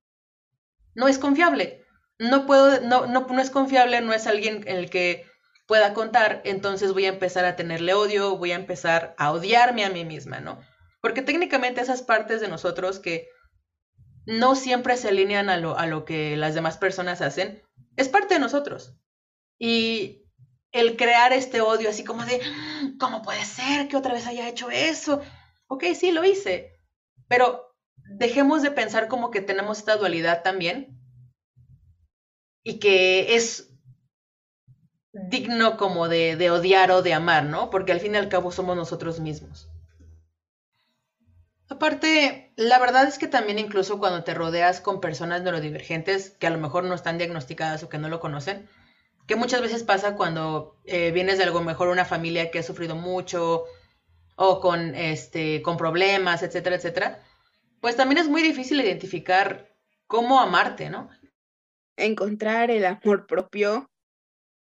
no 0.96 1.06
es 1.06 1.20
confiable. 1.20 1.84
No 2.18 2.46
puedo, 2.46 2.80
no, 2.80 3.06
no, 3.06 3.28
no 3.28 3.40
es 3.40 3.50
confiable, 3.50 4.00
no 4.00 4.12
es 4.12 4.26
alguien 4.26 4.64
en 4.66 4.76
el 4.76 4.90
que 4.90 5.24
pueda 5.68 5.94
contar, 5.94 6.42
entonces 6.44 6.92
voy 6.92 7.04
a 7.04 7.10
empezar 7.10 7.44
a 7.44 7.54
tenerle 7.54 7.94
odio, 7.94 8.36
voy 8.38 8.50
a 8.50 8.56
empezar 8.56 9.14
a 9.18 9.30
odiarme 9.30 9.84
a 9.84 9.90
mí 9.90 10.04
misma, 10.04 10.40
¿no? 10.40 10.58
Porque 11.06 11.22
técnicamente 11.22 11.80
esas 11.80 12.02
partes 12.02 12.40
de 12.40 12.48
nosotros 12.48 12.98
que 12.98 13.28
no 14.26 14.56
siempre 14.56 14.96
se 14.96 15.06
alinean 15.06 15.50
a 15.50 15.56
lo, 15.56 15.78
a 15.78 15.86
lo 15.86 16.04
que 16.04 16.36
las 16.36 16.56
demás 16.56 16.78
personas 16.78 17.22
hacen, 17.22 17.62
es 17.94 18.08
parte 18.08 18.34
de 18.34 18.40
nosotros. 18.40 18.96
Y 19.56 20.24
el 20.72 20.96
crear 20.96 21.32
este 21.32 21.60
odio 21.60 21.90
así 21.90 22.02
como 22.02 22.24
de, 22.24 22.40
¿cómo 22.98 23.22
puede 23.22 23.44
ser 23.44 23.86
que 23.86 23.96
otra 23.96 24.14
vez 24.14 24.26
haya 24.26 24.48
hecho 24.48 24.68
eso? 24.68 25.22
Ok, 25.68 25.84
sí, 25.94 26.10
lo 26.10 26.24
hice, 26.24 26.72
pero 27.28 27.72
dejemos 28.18 28.62
de 28.62 28.72
pensar 28.72 29.06
como 29.06 29.30
que 29.30 29.40
tenemos 29.40 29.78
esta 29.78 29.96
dualidad 29.96 30.42
también 30.42 31.00
y 32.64 32.80
que 32.80 33.36
es 33.36 33.70
digno 35.12 35.76
como 35.76 36.08
de, 36.08 36.34
de 36.34 36.50
odiar 36.50 36.90
o 36.90 37.02
de 37.02 37.14
amar, 37.14 37.44
¿no? 37.44 37.70
Porque 37.70 37.92
al 37.92 38.00
fin 38.00 38.16
y 38.16 38.18
al 38.18 38.28
cabo 38.28 38.50
somos 38.50 38.74
nosotros 38.74 39.20
mismos. 39.20 39.68
Aparte, 41.68 42.52
la 42.56 42.78
verdad 42.78 43.08
es 43.08 43.18
que 43.18 43.26
también 43.26 43.58
incluso 43.58 43.98
cuando 43.98 44.22
te 44.22 44.34
rodeas 44.34 44.80
con 44.80 45.00
personas 45.00 45.42
neurodivergentes 45.42 46.30
que 46.30 46.46
a 46.46 46.50
lo 46.50 46.58
mejor 46.58 46.84
no 46.84 46.94
están 46.94 47.18
diagnosticadas 47.18 47.82
o 47.82 47.88
que 47.88 47.98
no 47.98 48.08
lo 48.08 48.20
conocen, 48.20 48.68
que 49.26 49.34
muchas 49.34 49.60
veces 49.60 49.82
pasa 49.82 50.14
cuando 50.14 50.76
eh, 50.84 51.10
vienes 51.10 51.38
de 51.38 51.44
algo 51.44 51.60
mejor 51.60 51.88
una 51.88 52.04
familia 52.04 52.50
que 52.50 52.60
ha 52.60 52.62
sufrido 52.62 52.94
mucho 52.94 53.64
o 54.36 54.60
con, 54.60 54.94
este, 54.94 55.60
con 55.62 55.76
problemas, 55.76 56.42
etcétera, 56.42 56.76
etcétera, 56.76 57.22
pues 57.80 57.96
también 57.96 58.18
es 58.18 58.28
muy 58.28 58.42
difícil 58.42 58.80
identificar 58.80 59.74
cómo 60.06 60.38
amarte, 60.38 60.88
¿no? 60.88 61.10
Encontrar 61.96 62.70
el 62.70 62.84
amor 62.84 63.26
propio 63.26 63.90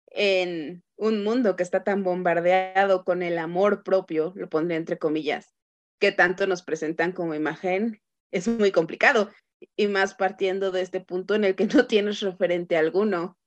en 0.09 0.85
un 0.97 1.25
mundo 1.25 1.57
que 1.57 1.63
está 1.63 1.83
tan 1.83 2.05
bombardeado 2.05 3.05
con 3.05 3.23
el 3.23 3.39
amor 3.39 3.83
propio, 3.83 4.33
lo 4.37 4.49
pondré 4.49 4.77
entre 4.77 4.99
comillas, 4.99 5.56
que 5.99 6.13
tanto 6.13 6.47
nos 6.47 6.63
presentan 6.63 7.13
como 7.13 7.35
imagen, 7.35 8.03
es 8.31 8.49
muy 8.49 8.73
complicado. 8.73 9.31
Y 9.77 9.89
más 9.89 10.15
partiendo 10.15 10.71
de 10.71 10.83
este 10.83 11.01
punto 11.01 11.35
en 11.35 11.45
el 11.45 11.55
que 11.55 11.67
no 11.75 11.87
tienes 11.87 12.21
referente 12.21 12.77
alguno. 12.77 13.39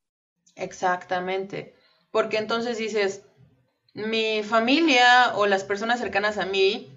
Exactamente. 0.55 1.75
Porque 2.11 2.37
entonces 2.37 2.77
dices, 2.77 3.23
mi 3.93 4.43
familia 4.43 5.33
o 5.35 5.45
las 5.45 5.63
personas 5.63 5.99
cercanas 5.99 6.37
a 6.37 6.45
mí 6.45 6.91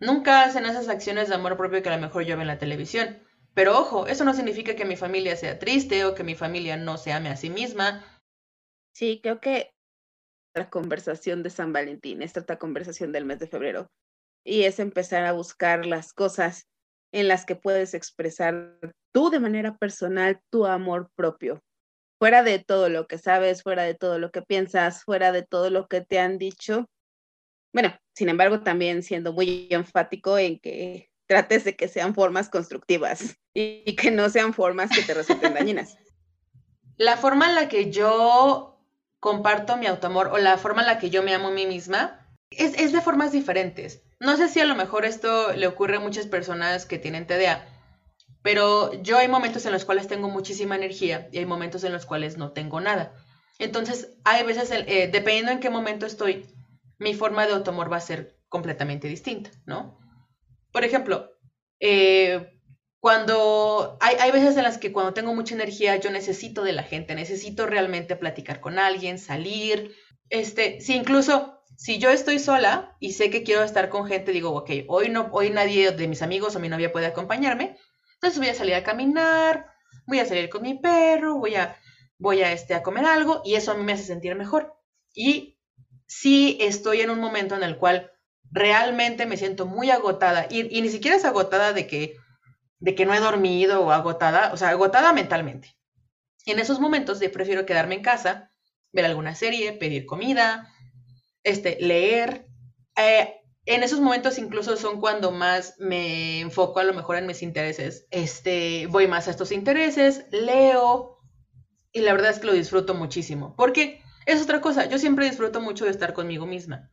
nunca 0.00 0.42
hacen 0.42 0.66
esas 0.66 0.88
acciones 0.88 1.28
de 1.28 1.34
amor 1.34 1.56
propio 1.56 1.82
que 1.82 1.88
a 1.88 1.96
lo 1.96 2.02
mejor 2.02 2.24
yo 2.24 2.36
veo 2.36 2.42
en 2.42 2.48
la 2.48 2.58
televisión. 2.58 3.18
Pero 3.54 3.78
ojo, 3.78 4.06
eso 4.06 4.24
no 4.24 4.34
significa 4.34 4.76
que 4.76 4.84
mi 4.84 4.96
familia 4.96 5.34
sea 5.36 5.58
triste 5.58 6.04
o 6.04 6.14
que 6.14 6.24
mi 6.24 6.34
familia 6.34 6.76
no 6.76 6.98
se 6.98 7.12
ame 7.12 7.30
a 7.30 7.36
sí 7.36 7.48
misma. 7.48 8.04
Sí, 8.92 9.20
creo 9.22 9.40
que 9.40 9.74
la 10.54 10.68
conversación 10.68 11.42
de 11.42 11.50
San 11.50 11.72
Valentín, 11.72 12.22
esta 12.22 12.40
otra 12.40 12.58
conversación 12.58 13.12
del 13.12 13.24
mes 13.24 13.38
de 13.38 13.46
febrero, 13.46 13.90
y 14.46 14.62
es 14.62 14.78
empezar 14.78 15.24
a 15.24 15.32
buscar 15.32 15.86
las 15.86 16.12
cosas 16.12 16.68
en 17.12 17.28
las 17.28 17.44
que 17.44 17.56
puedes 17.56 17.94
expresar 17.94 18.78
tú 19.12 19.28
de 19.28 19.40
manera 19.40 19.76
personal 19.76 20.40
tu 20.50 20.66
amor 20.66 21.10
propio, 21.16 21.62
fuera 22.18 22.42
de 22.42 22.60
todo 22.60 22.88
lo 22.88 23.06
que 23.06 23.18
sabes, 23.18 23.62
fuera 23.62 23.82
de 23.82 23.94
todo 23.94 24.18
lo 24.18 24.30
que 24.30 24.42
piensas, 24.42 25.02
fuera 25.02 25.32
de 25.32 25.42
todo 25.42 25.70
lo 25.70 25.88
que 25.88 26.00
te 26.00 26.20
han 26.20 26.38
dicho. 26.38 26.86
Bueno, 27.72 27.94
sin 28.14 28.28
embargo, 28.28 28.62
también 28.62 29.02
siendo 29.02 29.32
muy 29.32 29.66
enfático 29.70 30.38
en 30.38 30.60
que 30.60 31.10
trates 31.26 31.64
de 31.64 31.74
que 31.74 31.88
sean 31.88 32.14
formas 32.14 32.48
constructivas 32.48 33.36
y, 33.52 33.96
que 33.96 34.12
no 34.12 34.28
sean 34.30 34.54
formas 34.54 34.90
que 34.90 35.02
te 35.02 35.14
resulten 35.14 35.54
dañinas. 35.54 35.98
La 36.96 37.16
forma 37.16 37.48
en 37.48 37.56
la 37.56 37.68
que 37.68 37.90
yo 37.90 38.80
comparto 39.20 39.76
mi 39.76 39.86
autoamor 39.86 40.28
o 40.28 40.38
la 40.38 40.56
forma 40.56 40.80
en 40.80 40.86
la 40.86 40.98
que 40.98 41.10
yo 41.10 41.22
me 41.22 41.34
amo 41.34 41.48
a 41.48 41.50
mí 41.50 41.66
misma 41.66 42.26
es, 42.50 42.78
es 42.78 42.92
de 42.92 43.02
formas 43.02 43.32
diferentes. 43.32 44.05
No 44.18 44.36
sé 44.36 44.48
si 44.48 44.60
a 44.60 44.64
lo 44.64 44.74
mejor 44.74 45.04
esto 45.04 45.52
le 45.52 45.66
ocurre 45.66 45.96
a 45.96 46.00
muchas 46.00 46.26
personas 46.26 46.86
que 46.86 46.98
tienen 46.98 47.26
TDA, 47.26 47.66
pero 48.42 48.92
yo 49.02 49.18
hay 49.18 49.28
momentos 49.28 49.66
en 49.66 49.72
los 49.72 49.84
cuales 49.84 50.08
tengo 50.08 50.28
muchísima 50.28 50.76
energía 50.76 51.28
y 51.32 51.38
hay 51.38 51.46
momentos 51.46 51.84
en 51.84 51.92
los 51.92 52.06
cuales 52.06 52.38
no 52.38 52.52
tengo 52.52 52.80
nada. 52.80 53.12
Entonces, 53.58 54.14
hay 54.24 54.44
veces, 54.44 54.70
eh, 54.70 55.08
dependiendo 55.12 55.52
en 55.52 55.60
qué 55.60 55.70
momento 55.70 56.06
estoy, 56.06 56.46
mi 56.98 57.14
forma 57.14 57.46
de 57.46 57.54
autoamor 57.54 57.92
va 57.92 57.96
a 57.96 58.00
ser 58.00 58.38
completamente 58.48 59.08
distinta, 59.08 59.50
¿no? 59.66 59.98
Por 60.72 60.84
ejemplo, 60.84 61.32
eh, 61.80 62.58
cuando 63.00 63.98
hay, 64.00 64.16
hay, 64.20 64.30
veces 64.30 64.56
en 64.56 64.62
las 64.62 64.78
que 64.78 64.92
cuando 64.92 65.14
tengo 65.14 65.34
mucha 65.34 65.54
energía 65.54 65.96
yo 65.96 66.10
necesito 66.10 66.62
de 66.62 66.72
la 66.72 66.82
gente, 66.82 67.14
necesito 67.14 67.66
realmente 67.66 68.16
platicar 68.16 68.60
con 68.60 68.78
alguien, 68.78 69.18
salir, 69.18 69.94
este, 70.30 70.80
si 70.80 70.94
incluso 70.94 71.55
si 71.76 71.98
yo 71.98 72.10
estoy 72.10 72.38
sola 72.38 72.96
y 73.00 73.12
sé 73.12 73.30
que 73.30 73.42
quiero 73.42 73.62
estar 73.62 73.88
con 73.88 74.06
gente, 74.06 74.32
digo, 74.32 74.50
ok, 74.50 74.70
hoy 74.88 75.10
no, 75.10 75.28
hoy 75.32 75.50
nadie 75.50 75.92
de 75.92 76.08
mis 76.08 76.22
amigos 76.22 76.56
o 76.56 76.60
mi 76.60 76.68
novia 76.68 76.90
puede 76.90 77.06
acompañarme, 77.06 77.76
entonces 78.14 78.38
voy 78.38 78.48
a 78.48 78.54
salir 78.54 78.74
a 78.74 78.82
caminar, 78.82 79.66
voy 80.06 80.20
a 80.20 80.26
salir 80.26 80.48
con 80.48 80.62
mi 80.62 80.78
perro, 80.78 81.36
voy 81.36 81.54
a, 81.54 81.76
voy 82.18 82.42
a, 82.42 82.52
este, 82.52 82.74
a 82.74 82.82
comer 82.82 83.04
algo 83.04 83.42
y 83.44 83.56
eso 83.56 83.72
a 83.72 83.74
mí 83.74 83.84
me 83.84 83.92
hace 83.92 84.04
sentir 84.04 84.34
mejor. 84.36 84.74
Y 85.14 85.58
si 86.06 86.56
estoy 86.60 87.02
en 87.02 87.10
un 87.10 87.20
momento 87.20 87.54
en 87.54 87.62
el 87.62 87.76
cual 87.76 88.10
realmente 88.50 89.26
me 89.26 89.36
siento 89.36 89.66
muy 89.66 89.90
agotada 89.90 90.46
y, 90.48 90.80
ni 90.80 90.88
siquiera 90.88 91.16
es 91.16 91.24
agotada 91.24 91.72
de 91.72 91.86
que, 91.86 92.16
de 92.78 92.94
que 92.94 93.04
no 93.04 93.12
he 93.12 93.20
dormido 93.20 93.84
o 93.84 93.90
agotada, 93.90 94.52
o 94.52 94.56
sea, 94.56 94.70
agotada 94.70 95.12
mentalmente. 95.12 95.76
En 96.46 96.58
esos 96.58 96.80
momentos 96.80 97.18
prefiero 97.32 97.66
quedarme 97.66 97.96
en 97.96 98.02
casa, 98.02 98.50
ver 98.92 99.04
alguna 99.04 99.34
serie, 99.34 99.72
pedir 99.72 100.06
comida, 100.06 100.72
este, 101.46 101.78
leer. 101.80 102.46
Eh, 102.96 103.40
en 103.66 103.82
esos 103.82 104.00
momentos 104.00 104.38
incluso 104.38 104.76
son 104.76 105.00
cuando 105.00 105.30
más 105.30 105.74
me 105.78 106.40
enfoco 106.40 106.80
a 106.80 106.84
lo 106.84 106.92
mejor 106.92 107.16
en 107.16 107.26
mis 107.26 107.42
intereses. 107.42 108.06
Este, 108.10 108.86
voy 108.88 109.06
más 109.06 109.28
a 109.28 109.30
estos 109.30 109.52
intereses, 109.52 110.26
leo 110.30 111.18
y 111.92 112.00
la 112.00 112.12
verdad 112.12 112.30
es 112.30 112.40
que 112.40 112.46
lo 112.46 112.52
disfruto 112.52 112.94
muchísimo. 112.94 113.54
Porque 113.56 114.02
es 114.26 114.42
otra 114.42 114.60
cosa, 114.60 114.86
yo 114.86 114.98
siempre 114.98 115.26
disfruto 115.26 115.60
mucho 115.60 115.84
de 115.84 115.92
estar 115.92 116.12
conmigo 116.12 116.46
misma. 116.46 116.90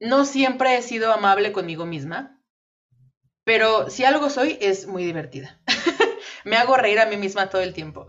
No 0.00 0.24
siempre 0.24 0.76
he 0.76 0.82
sido 0.82 1.12
amable 1.12 1.52
conmigo 1.52 1.84
misma, 1.84 2.40
pero 3.44 3.90
si 3.90 4.04
algo 4.04 4.30
soy 4.30 4.56
es 4.60 4.86
muy 4.86 5.04
divertida. 5.04 5.60
me 6.44 6.56
hago 6.56 6.76
reír 6.76 7.00
a 7.00 7.06
mí 7.06 7.16
misma 7.16 7.50
todo 7.50 7.62
el 7.62 7.74
tiempo. 7.74 8.06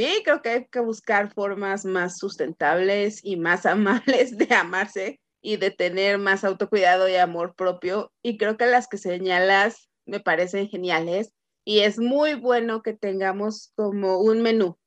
Sí, 0.00 0.22
creo 0.24 0.40
que 0.40 0.48
hay 0.48 0.66
que 0.66 0.80
buscar 0.80 1.32
formas 1.32 1.84
más 1.84 2.18
sustentables 2.18 3.20
y 3.22 3.36
más 3.36 3.66
amables 3.66 4.36
de 4.36 4.54
amarse 4.54 5.20
y 5.42 5.56
de 5.56 5.70
tener 5.70 6.18
más 6.18 6.44
autocuidado 6.44 7.08
y 7.08 7.16
amor 7.16 7.54
propio. 7.54 8.12
Y 8.22 8.38
creo 8.38 8.56
que 8.56 8.66
las 8.66 8.88
que 8.88 8.96
señalas 8.96 9.90
me 10.06 10.20
parecen 10.20 10.68
geniales 10.68 11.32
y 11.64 11.80
es 11.80 11.98
muy 11.98 12.34
bueno 12.34 12.82
que 12.82 12.94
tengamos 12.94 13.72
como 13.76 14.20
un 14.20 14.40
menú. 14.42 14.78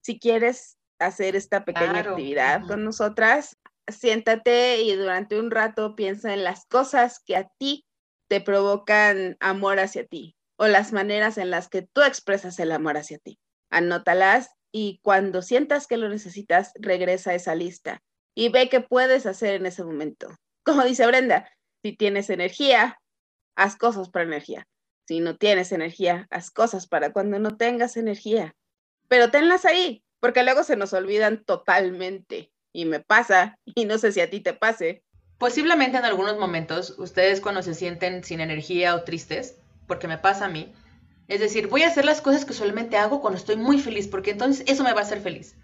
Si 0.00 0.18
quieres 0.18 0.78
hacer 0.98 1.34
esta 1.34 1.64
pequeña 1.64 1.98
actividad 1.98 2.66
con 2.66 2.84
nosotras, 2.84 3.56
siéntate 3.88 4.82
y 4.82 4.94
durante 4.94 5.38
un 5.38 5.50
rato 5.50 5.96
piensa 5.96 6.32
en 6.32 6.44
las 6.44 6.66
cosas 6.66 7.20
que 7.26 7.36
a 7.36 7.48
ti 7.58 7.84
te 8.28 8.40
provocan 8.40 9.36
amor 9.40 9.80
hacia 9.80 10.06
ti 10.06 10.36
o 10.56 10.68
las 10.68 10.92
maneras 10.92 11.38
en 11.38 11.50
las 11.50 11.68
que 11.68 11.82
tú 11.82 12.02
expresas 12.02 12.60
el 12.60 12.70
amor 12.70 12.96
hacia 12.96 13.18
ti. 13.18 13.41
Anótalas 13.72 14.50
y 14.70 15.00
cuando 15.02 15.42
sientas 15.42 15.86
que 15.86 15.96
lo 15.96 16.08
necesitas, 16.08 16.72
regresa 16.76 17.30
a 17.30 17.34
esa 17.34 17.54
lista 17.54 18.02
y 18.34 18.48
ve 18.48 18.68
qué 18.68 18.80
puedes 18.80 19.26
hacer 19.26 19.54
en 19.54 19.66
ese 19.66 19.82
momento. 19.82 20.28
Como 20.64 20.84
dice 20.84 21.06
Brenda, 21.06 21.50
si 21.82 21.96
tienes 21.96 22.30
energía, 22.30 23.00
haz 23.56 23.76
cosas 23.76 24.08
para 24.08 24.24
energía. 24.24 24.66
Si 25.08 25.20
no 25.20 25.36
tienes 25.36 25.72
energía, 25.72 26.28
haz 26.30 26.50
cosas 26.50 26.86
para 26.86 27.12
cuando 27.12 27.38
no 27.38 27.56
tengas 27.56 27.96
energía. 27.96 28.54
Pero 29.08 29.30
tenlas 29.30 29.64
ahí, 29.64 30.04
porque 30.20 30.44
luego 30.44 30.62
se 30.62 30.76
nos 30.76 30.92
olvidan 30.92 31.44
totalmente. 31.44 32.52
Y 32.72 32.84
me 32.84 33.00
pasa, 33.00 33.58
y 33.74 33.84
no 33.84 33.98
sé 33.98 34.12
si 34.12 34.20
a 34.20 34.30
ti 34.30 34.40
te 34.40 34.54
pase. 34.54 35.02
Posiblemente 35.38 35.98
en 35.98 36.04
algunos 36.04 36.38
momentos, 36.38 36.94
ustedes 36.98 37.40
cuando 37.40 37.62
se 37.62 37.74
sienten 37.74 38.22
sin 38.22 38.40
energía 38.40 38.94
o 38.94 39.02
tristes, 39.02 39.58
porque 39.88 40.06
me 40.06 40.18
pasa 40.18 40.44
a 40.44 40.48
mí, 40.48 40.72
es 41.32 41.40
decir, 41.40 41.68
voy 41.68 41.82
a 41.82 41.88
hacer 41.88 42.04
las 42.04 42.20
cosas 42.20 42.44
que 42.44 42.52
usualmente 42.52 42.98
hago 42.98 43.22
cuando 43.22 43.38
estoy 43.38 43.56
muy 43.56 43.78
feliz, 43.78 44.06
porque 44.06 44.32
entonces 44.32 44.64
eso 44.68 44.84
me 44.84 44.92
va 44.92 45.00
a 45.00 45.04
hacer 45.04 45.22
feliz 45.22 45.56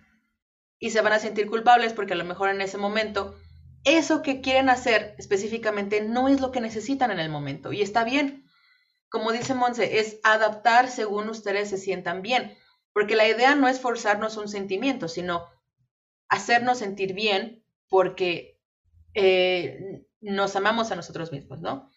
y 0.79 0.91
se 0.91 1.03
van 1.03 1.13
a 1.13 1.19
sentir 1.19 1.47
culpables 1.47 1.93
porque 1.93 2.15
a 2.15 2.17
lo 2.17 2.25
mejor 2.25 2.49
en 2.49 2.63
ese 2.63 2.79
momento 2.79 3.37
eso 3.85 4.23
que 4.23 4.41
quieren 4.41 4.71
hacer 4.71 5.15
específicamente 5.19 6.01
no 6.01 6.29
es 6.29 6.41
lo 6.41 6.53
que 6.53 6.63
necesitan 6.63 7.11
en 7.11 7.21
el 7.21 7.29
momento 7.29 7.73
y 7.73 7.83
está 7.83 8.05
bien. 8.05 8.45
Como 9.11 9.31
dice 9.31 9.55
Monse, 9.55 9.99
es 9.99 10.21
adaptar 10.23 10.89
según 10.89 11.29
ustedes 11.29 11.69
se 11.69 11.79
sientan 11.79 12.23
bien, 12.23 12.57
porque 12.93 13.17
la 13.17 13.29
idea 13.29 13.55
no 13.55 13.69
es 13.69 13.81
forzarnos 13.81 14.37
un 14.37 14.49
sentimiento, 14.49 15.09
sino 15.09 15.47
hacernos 16.29 16.79
sentir 16.79 17.13
bien 17.15 17.63
porque 17.89 18.59
eh, 19.13 20.03
nos 20.21 20.57
amamos 20.57 20.91
a 20.91 20.97
nosotros 20.97 21.31
mismos, 21.31 21.61
¿no? 21.61 21.91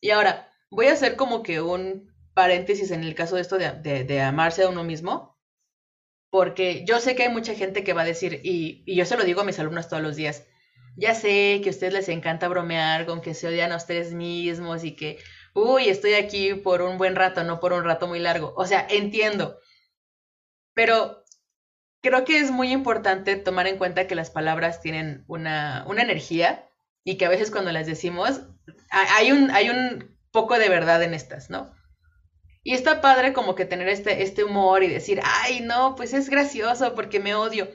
Y 0.00 0.10
ahora, 0.10 0.50
voy 0.70 0.86
a 0.86 0.92
hacer 0.92 1.16
como 1.16 1.42
que 1.42 1.60
un 1.60 2.12
paréntesis 2.38 2.92
en 2.92 3.02
el 3.02 3.16
caso 3.16 3.34
de 3.34 3.42
esto 3.42 3.58
de, 3.58 4.04
de 4.04 4.20
amarse 4.20 4.62
a 4.62 4.68
uno 4.68 4.84
mismo, 4.84 5.36
porque 6.30 6.84
yo 6.86 7.00
sé 7.00 7.16
que 7.16 7.24
hay 7.24 7.30
mucha 7.30 7.54
gente 7.54 7.82
que 7.82 7.94
va 7.94 8.02
a 8.02 8.12
decir, 8.12 8.40
y, 8.44 8.84
yo 8.86 9.04
se 9.06 9.16
lo 9.16 9.24
digo 9.24 9.40
a 9.40 9.44
mis 9.44 9.58
alumnos 9.58 9.88
todos 9.88 10.04
los 10.04 10.14
días, 10.14 10.46
ya 10.96 11.16
sé 11.16 11.58
que 11.64 11.70
a 11.70 11.72
ustedes 11.72 11.92
les 11.92 12.08
encanta 12.08 12.46
bromear 12.46 13.06
con 13.06 13.22
que 13.22 13.34
se 13.34 13.48
odian 13.48 13.72
a 13.72 13.76
ustedes 13.76 14.12
mismos 14.12 14.84
y 14.84 14.94
que, 14.94 15.18
uy, 15.52 15.88
estoy 15.88 16.14
aquí 16.14 16.54
por 16.54 16.80
un 16.82 16.96
buen 16.96 17.16
rato, 17.16 17.42
no 17.42 17.58
por 17.58 17.72
un 17.72 17.82
rato 17.82 18.06
muy 18.06 18.20
largo. 18.20 18.54
O 18.56 18.66
sea, 18.66 18.86
entiendo. 18.88 19.58
Pero 20.74 21.24
creo 22.02 22.24
que 22.24 22.38
es 22.38 22.52
muy 22.52 22.70
importante 22.70 23.34
tomar 23.34 23.66
en 23.66 23.78
cuenta 23.78 24.06
que 24.06 24.14
las 24.14 24.30
palabras 24.30 24.80
tienen 24.80 25.24
una, 25.26 25.84
una 25.88 26.02
energía 26.02 26.70
y 27.02 27.16
que 27.16 27.26
a 27.26 27.30
veces 27.30 27.50
cuando 27.50 27.72
las 27.72 27.88
decimos 27.88 28.42
hay 28.90 29.32
un, 29.32 29.50
hay 29.50 29.70
un 29.70 30.16
poco 30.30 30.56
de 30.56 30.68
verdad 30.68 31.02
en 31.02 31.14
estas, 31.14 31.50
¿no? 31.50 31.76
Y 32.62 32.74
está 32.74 33.00
padre 33.00 33.32
como 33.32 33.54
que 33.54 33.64
tener 33.64 33.88
este, 33.88 34.22
este 34.22 34.44
humor 34.44 34.82
y 34.82 34.88
decir, 34.88 35.20
ay, 35.24 35.60
no, 35.60 35.94
pues 35.94 36.12
es 36.12 36.28
gracioso 36.28 36.94
porque 36.94 37.20
me 37.20 37.34
odio. 37.34 37.68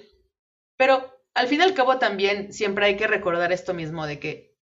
Pero 0.77 1.13
al 1.33 1.47
fin 1.47 1.61
y 1.61 1.63
al 1.63 1.73
cabo 1.73 1.97
también 1.97 2.53
siempre 2.53 2.85
hay 2.85 2.97
que 2.97 3.07
recordar 3.07 3.51
esto 3.51 3.73
mismo 3.73 4.05
de 4.05 4.19
que 4.19 4.57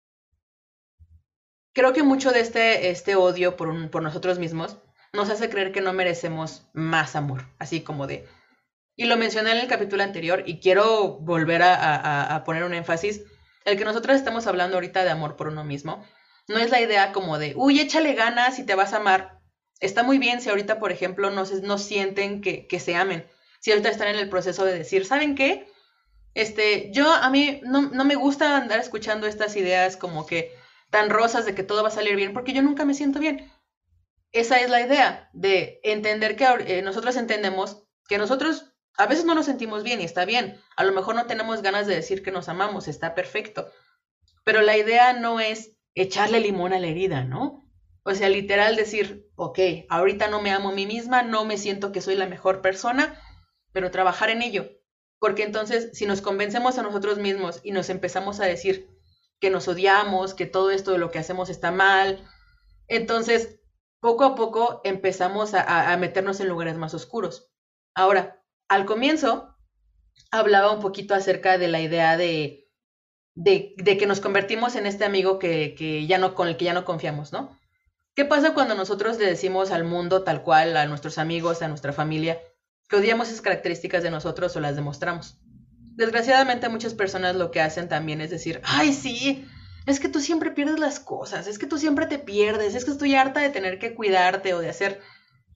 creo 1.72 1.92
que 1.92 2.02
mucho 2.02 2.32
de 2.32 2.40
este, 2.40 2.90
este 2.90 3.16
odio 3.16 3.56
por, 3.56 3.90
por 3.90 4.02
nosotros 4.02 4.38
mismos 4.38 4.78
nos 5.12 5.30
hace 5.30 5.50
creer 5.50 5.72
que 5.72 5.80
no 5.80 5.92
merecemos 5.92 6.68
más 6.72 7.16
amor, 7.16 7.46
así 7.58 7.82
como 7.82 8.06
de... 8.06 8.28
Y 8.96 9.06
lo 9.06 9.16
mencioné 9.16 9.52
en 9.52 9.58
el 9.58 9.66
capítulo 9.66 10.02
anterior 10.02 10.42
y 10.46 10.60
quiero 10.60 11.18
volver 11.20 11.62
a, 11.62 12.42
poner 12.44 12.64
un 12.64 12.74
énfasis, 12.74 13.22
el 13.64 13.78
que 13.78 13.84
nosotros 13.84 14.16
estamos 14.16 14.46
hablando 14.46 14.76
ahorita 14.76 15.04
de 15.04 15.10
amor 15.10 15.36
por 15.36 15.48
uno 15.48 15.64
mismo, 15.64 16.04
no 16.48 16.58
es 16.58 16.70
la 16.70 16.80
idea 16.80 17.12
como 17.12 17.38
de, 17.38 17.54
uy, 17.56 17.80
échale 17.80 18.14
ganas 18.14 18.58
y 18.58 18.66
te 18.66 18.74
vas 18.74 18.92
a 18.92 18.98
amar. 18.98 19.39
Está 19.80 20.02
muy 20.02 20.18
bien 20.18 20.40
si 20.40 20.50
ahorita, 20.50 20.78
por 20.78 20.92
ejemplo, 20.92 21.30
no, 21.30 21.46
se, 21.46 21.62
no 21.62 21.78
sienten 21.78 22.40
que, 22.42 22.66
que 22.66 22.80
se 22.80 22.94
amen. 22.94 23.26
Si 23.60 23.70
ahorita 23.70 23.88
están 23.88 24.08
en 24.08 24.16
el 24.16 24.28
proceso 24.28 24.64
de 24.64 24.78
decir, 24.78 25.04
¿saben 25.04 25.34
qué? 25.34 25.66
Este, 26.34 26.90
yo 26.92 27.12
a 27.12 27.28
mí 27.30 27.60
no, 27.64 27.82
no 27.82 28.04
me 28.04 28.14
gusta 28.14 28.56
andar 28.56 28.78
escuchando 28.78 29.26
estas 29.26 29.56
ideas 29.56 29.96
como 29.96 30.26
que 30.26 30.54
tan 30.90 31.10
rosas 31.10 31.44
de 31.44 31.54
que 31.54 31.62
todo 31.62 31.82
va 31.82 31.88
a 31.88 31.92
salir 31.92 32.16
bien, 32.16 32.32
porque 32.32 32.52
yo 32.52 32.62
nunca 32.62 32.84
me 32.84 32.94
siento 32.94 33.18
bien. 33.18 33.50
Esa 34.32 34.60
es 34.60 34.70
la 34.70 34.80
idea 34.80 35.28
de 35.32 35.80
entender 35.82 36.36
que 36.36 36.44
eh, 36.44 36.82
nosotros 36.82 37.16
entendemos 37.16 37.84
que 38.08 38.18
nosotros 38.18 38.72
a 38.96 39.06
veces 39.06 39.24
no 39.24 39.34
nos 39.34 39.46
sentimos 39.46 39.82
bien 39.82 40.00
y 40.00 40.04
está 40.04 40.24
bien. 40.24 40.60
A 40.76 40.84
lo 40.84 40.92
mejor 40.92 41.14
no 41.14 41.26
tenemos 41.26 41.62
ganas 41.62 41.86
de 41.86 41.96
decir 41.96 42.22
que 42.22 42.30
nos 42.30 42.48
amamos, 42.48 42.86
está 42.86 43.14
perfecto. 43.14 43.70
Pero 44.44 44.62
la 44.62 44.76
idea 44.76 45.12
no 45.12 45.40
es 45.40 45.76
echarle 45.94 46.40
limón 46.40 46.72
a 46.72 46.78
la 46.78 46.88
herida, 46.88 47.24
¿no? 47.24 47.69
O 48.02 48.14
sea, 48.14 48.28
literal 48.28 48.76
decir, 48.76 49.30
ok, 49.36 49.58
ahorita 49.88 50.28
no 50.28 50.40
me 50.40 50.50
amo 50.50 50.70
a 50.70 50.74
mí 50.74 50.86
misma, 50.86 51.22
no 51.22 51.44
me 51.44 51.58
siento 51.58 51.92
que 51.92 52.00
soy 52.00 52.16
la 52.16 52.26
mejor 52.26 52.62
persona, 52.62 53.20
pero 53.72 53.90
trabajar 53.90 54.30
en 54.30 54.42
ello. 54.42 54.70
Porque 55.18 55.42
entonces, 55.42 55.90
si 55.92 56.06
nos 56.06 56.22
convencemos 56.22 56.78
a 56.78 56.82
nosotros 56.82 57.18
mismos 57.18 57.60
y 57.62 57.72
nos 57.72 57.90
empezamos 57.90 58.40
a 58.40 58.46
decir 58.46 58.88
que 59.38 59.50
nos 59.50 59.68
odiamos, 59.68 60.34
que 60.34 60.46
todo 60.46 60.70
esto 60.70 60.92
de 60.92 60.98
lo 60.98 61.10
que 61.10 61.18
hacemos 61.18 61.50
está 61.50 61.70
mal, 61.70 62.26
entonces, 62.88 63.60
poco 64.00 64.24
a 64.24 64.34
poco 64.34 64.80
empezamos 64.82 65.52
a, 65.54 65.96
meternos 65.98 66.40
en 66.40 66.48
lugares 66.48 66.76
más 66.76 66.94
oscuros. 66.94 67.52
Ahora, 67.94 68.42
al 68.68 68.86
comienzo, 68.86 69.54
hablaba 70.30 70.72
un 70.72 70.80
poquito 70.80 71.14
acerca 71.14 71.58
de 71.58 71.68
la 71.68 71.80
idea 71.80 72.16
de, 72.16 72.68
de, 73.34 73.74
de 73.76 73.98
que 73.98 74.06
nos 74.06 74.20
convertimos 74.20 74.74
en 74.74 74.86
este 74.86 75.04
amigo 75.04 75.38
que, 75.38 75.74
que, 75.76 76.06
ya 76.06 76.18
no, 76.18 76.34
con 76.34 76.48
el 76.48 76.56
que 76.56 76.64
ya 76.64 76.72
no 76.72 76.86
confiamos, 76.86 77.32
¿no? 77.32 77.59
¿Qué 78.20 78.26
pasa 78.26 78.52
cuando 78.52 78.74
nosotros 78.74 79.18
le 79.18 79.24
decimos 79.24 79.70
al 79.70 79.84
mundo 79.84 80.24
tal 80.24 80.42
cual, 80.42 80.76
a 80.76 80.84
nuestros 80.84 81.16
amigos, 81.16 81.62
a 81.62 81.68
nuestra 81.68 81.94
familia, 81.94 82.38
que 82.86 82.96
odiamos 82.96 83.28
esas 83.28 83.40
características 83.40 84.02
de 84.02 84.10
nosotros 84.10 84.54
o 84.54 84.60
las 84.60 84.76
demostramos? 84.76 85.38
Desgraciadamente 85.96 86.68
muchas 86.68 86.92
personas 86.92 87.34
lo 87.34 87.50
que 87.50 87.62
hacen 87.62 87.88
también 87.88 88.20
es 88.20 88.28
decir, 88.28 88.60
ay, 88.62 88.92
sí, 88.92 89.48
es 89.86 90.00
que 90.00 90.10
tú 90.10 90.20
siempre 90.20 90.50
pierdes 90.50 90.78
las 90.78 91.00
cosas, 91.00 91.46
es 91.46 91.58
que 91.58 91.66
tú 91.66 91.78
siempre 91.78 92.04
te 92.04 92.18
pierdes, 92.18 92.74
es 92.74 92.84
que 92.84 92.90
estoy 92.90 93.14
harta 93.14 93.40
de 93.40 93.48
tener 93.48 93.78
que 93.78 93.94
cuidarte 93.94 94.52
o 94.52 94.58
de 94.58 94.68
hacer, 94.68 95.00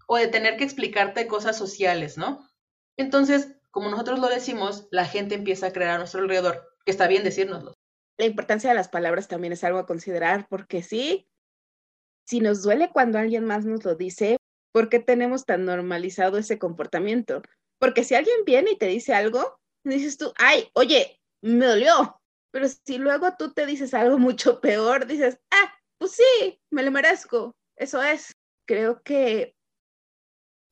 o 0.06 0.16
de 0.16 0.28
tener 0.28 0.56
que 0.56 0.64
explicarte 0.64 1.26
cosas 1.26 1.58
sociales, 1.58 2.16
¿no? 2.16 2.48
Entonces, 2.96 3.58
como 3.72 3.90
nosotros 3.90 4.20
lo 4.20 4.28
decimos, 4.30 4.88
la 4.90 5.04
gente 5.04 5.34
empieza 5.34 5.66
a 5.66 5.72
creer 5.74 5.90
a 5.90 5.98
nuestro 5.98 6.22
alrededor, 6.22 6.66
que 6.86 6.92
está 6.92 7.08
bien 7.08 7.24
decírnoslo. 7.24 7.74
La 8.16 8.24
importancia 8.24 8.70
de 8.70 8.76
las 8.76 8.88
palabras 8.88 9.28
también 9.28 9.52
es 9.52 9.64
algo 9.64 9.80
a 9.80 9.86
considerar, 9.86 10.46
porque 10.48 10.82
sí, 10.82 11.28
si 12.26 12.40
nos 12.40 12.62
duele 12.62 12.90
cuando 12.90 13.18
alguien 13.18 13.44
más 13.44 13.64
nos 13.64 13.84
lo 13.84 13.94
dice, 13.94 14.38
¿por 14.72 14.88
qué 14.88 14.98
tenemos 14.98 15.44
tan 15.44 15.64
normalizado 15.64 16.38
ese 16.38 16.58
comportamiento? 16.58 17.42
Porque 17.78 18.04
si 18.04 18.14
alguien 18.14 18.44
viene 18.44 18.72
y 18.72 18.78
te 18.78 18.86
dice 18.86 19.14
algo, 19.14 19.58
dices 19.84 20.16
tú, 20.16 20.32
ay, 20.36 20.68
oye, 20.74 21.20
me 21.42 21.66
dolió. 21.66 22.20
Pero 22.50 22.66
si 22.68 22.98
luego 22.98 23.34
tú 23.38 23.52
te 23.52 23.66
dices 23.66 23.94
algo 23.94 24.18
mucho 24.20 24.60
peor, 24.60 25.06
dices, 25.06 25.38
ah, 25.50 25.74
pues 25.98 26.12
sí, 26.12 26.60
me 26.70 26.82
lo 26.82 26.90
merezco. 26.90 27.54
Eso 27.76 28.02
es. 28.02 28.32
Creo 28.66 29.02
que 29.02 29.54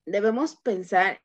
debemos 0.06 0.56
pensar, 0.56 1.20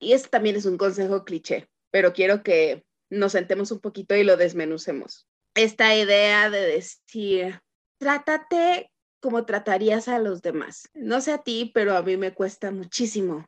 y 0.00 0.12
este 0.12 0.28
también 0.28 0.56
es 0.56 0.66
un 0.66 0.76
consejo 0.76 1.24
cliché, 1.24 1.68
pero 1.90 2.12
quiero 2.12 2.42
que 2.42 2.84
nos 3.10 3.32
sentemos 3.32 3.70
un 3.70 3.80
poquito 3.80 4.14
y 4.14 4.24
lo 4.24 4.36
desmenucemos. 4.36 5.26
Esta 5.54 5.94
idea 5.94 6.50
de 6.50 6.60
decir, 6.60 7.60
trátate 7.98 8.90
como 9.20 9.44
tratarías 9.44 10.08
a 10.08 10.18
los 10.18 10.42
demás. 10.42 10.88
No 10.94 11.20
sé 11.20 11.32
a 11.32 11.38
ti, 11.38 11.70
pero 11.74 11.96
a 11.96 12.02
mí 12.02 12.16
me 12.16 12.34
cuesta 12.34 12.70
muchísimo, 12.70 13.46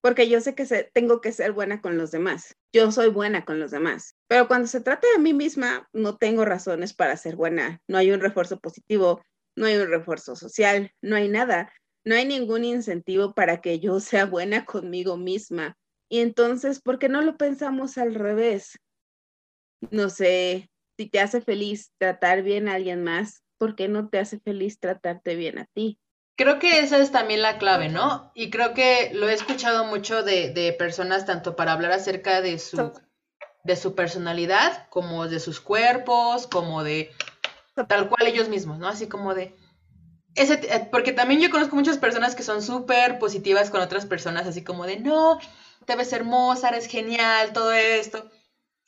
porque 0.00 0.28
yo 0.28 0.40
sé 0.40 0.54
que 0.54 0.66
tengo 0.92 1.20
que 1.20 1.32
ser 1.32 1.52
buena 1.52 1.80
con 1.80 1.98
los 1.98 2.10
demás. 2.10 2.54
Yo 2.72 2.92
soy 2.92 3.08
buena 3.08 3.44
con 3.44 3.60
los 3.60 3.70
demás, 3.70 4.14
pero 4.28 4.48
cuando 4.48 4.68
se 4.68 4.80
trata 4.80 5.06
de 5.14 5.22
mí 5.22 5.32
misma, 5.32 5.88
no 5.92 6.16
tengo 6.16 6.44
razones 6.44 6.94
para 6.94 7.16
ser 7.16 7.36
buena. 7.36 7.80
No 7.88 7.98
hay 7.98 8.10
un 8.10 8.20
refuerzo 8.20 8.58
positivo, 8.58 9.22
no 9.56 9.66
hay 9.66 9.76
un 9.76 9.88
refuerzo 9.88 10.36
social, 10.36 10.92
no 11.02 11.16
hay 11.16 11.28
nada. 11.28 11.72
No 12.04 12.14
hay 12.14 12.24
ningún 12.24 12.64
incentivo 12.64 13.34
para 13.34 13.60
que 13.60 13.80
yo 13.80 14.00
sea 14.00 14.26
buena 14.26 14.64
conmigo 14.64 15.16
misma. 15.16 15.76
Y 16.08 16.20
entonces, 16.20 16.80
¿por 16.80 16.98
qué 16.98 17.08
no 17.08 17.20
lo 17.20 17.36
pensamos 17.36 17.98
al 17.98 18.14
revés? 18.14 18.78
No 19.90 20.08
sé, 20.08 20.70
si 20.96 21.08
te 21.08 21.20
hace 21.20 21.40
feliz 21.40 21.92
tratar 21.98 22.42
bien 22.42 22.66
a 22.66 22.74
alguien 22.74 23.04
más, 23.04 23.42
¿por 23.58 23.74
qué 23.74 23.88
no 23.88 24.08
te 24.08 24.18
hace 24.18 24.38
feliz 24.38 24.78
tratarte 24.78 25.34
bien 25.34 25.58
a 25.58 25.66
ti? 25.66 25.98
Creo 26.36 26.60
que 26.60 26.78
esa 26.78 26.98
es 26.98 27.10
también 27.10 27.42
la 27.42 27.58
clave, 27.58 27.88
¿no? 27.88 28.30
Y 28.32 28.50
creo 28.50 28.72
que 28.72 29.10
lo 29.12 29.28
he 29.28 29.34
escuchado 29.34 29.84
mucho 29.84 30.22
de, 30.22 30.50
de 30.50 30.72
personas, 30.72 31.26
tanto 31.26 31.56
para 31.56 31.72
hablar 31.72 31.90
acerca 31.90 32.40
de 32.40 32.60
su, 32.60 32.92
de 33.64 33.74
su 33.76 33.96
personalidad, 33.96 34.88
como 34.88 35.26
de 35.26 35.40
sus 35.40 35.60
cuerpos, 35.60 36.46
como 36.46 36.84
de 36.84 37.10
tal 37.88 38.08
cual 38.08 38.28
ellos 38.28 38.48
mismos, 38.48 38.78
¿no? 38.78 38.86
Así 38.86 39.08
como 39.08 39.34
de... 39.34 39.56
Ese, 40.36 40.60
eh, 40.72 40.88
porque 40.92 41.12
también 41.12 41.40
yo 41.40 41.50
conozco 41.50 41.74
muchas 41.74 41.98
personas 41.98 42.36
que 42.36 42.44
son 42.44 42.62
súper 42.62 43.18
positivas 43.18 43.70
con 43.70 43.80
otras 43.80 44.06
personas, 44.06 44.46
así 44.46 44.62
como 44.62 44.86
de, 44.86 45.00
no, 45.00 45.40
te 45.86 45.96
ves 45.96 46.12
hermosa, 46.12 46.68
eres 46.68 46.86
genial, 46.86 47.52
todo 47.52 47.72
esto. 47.72 48.30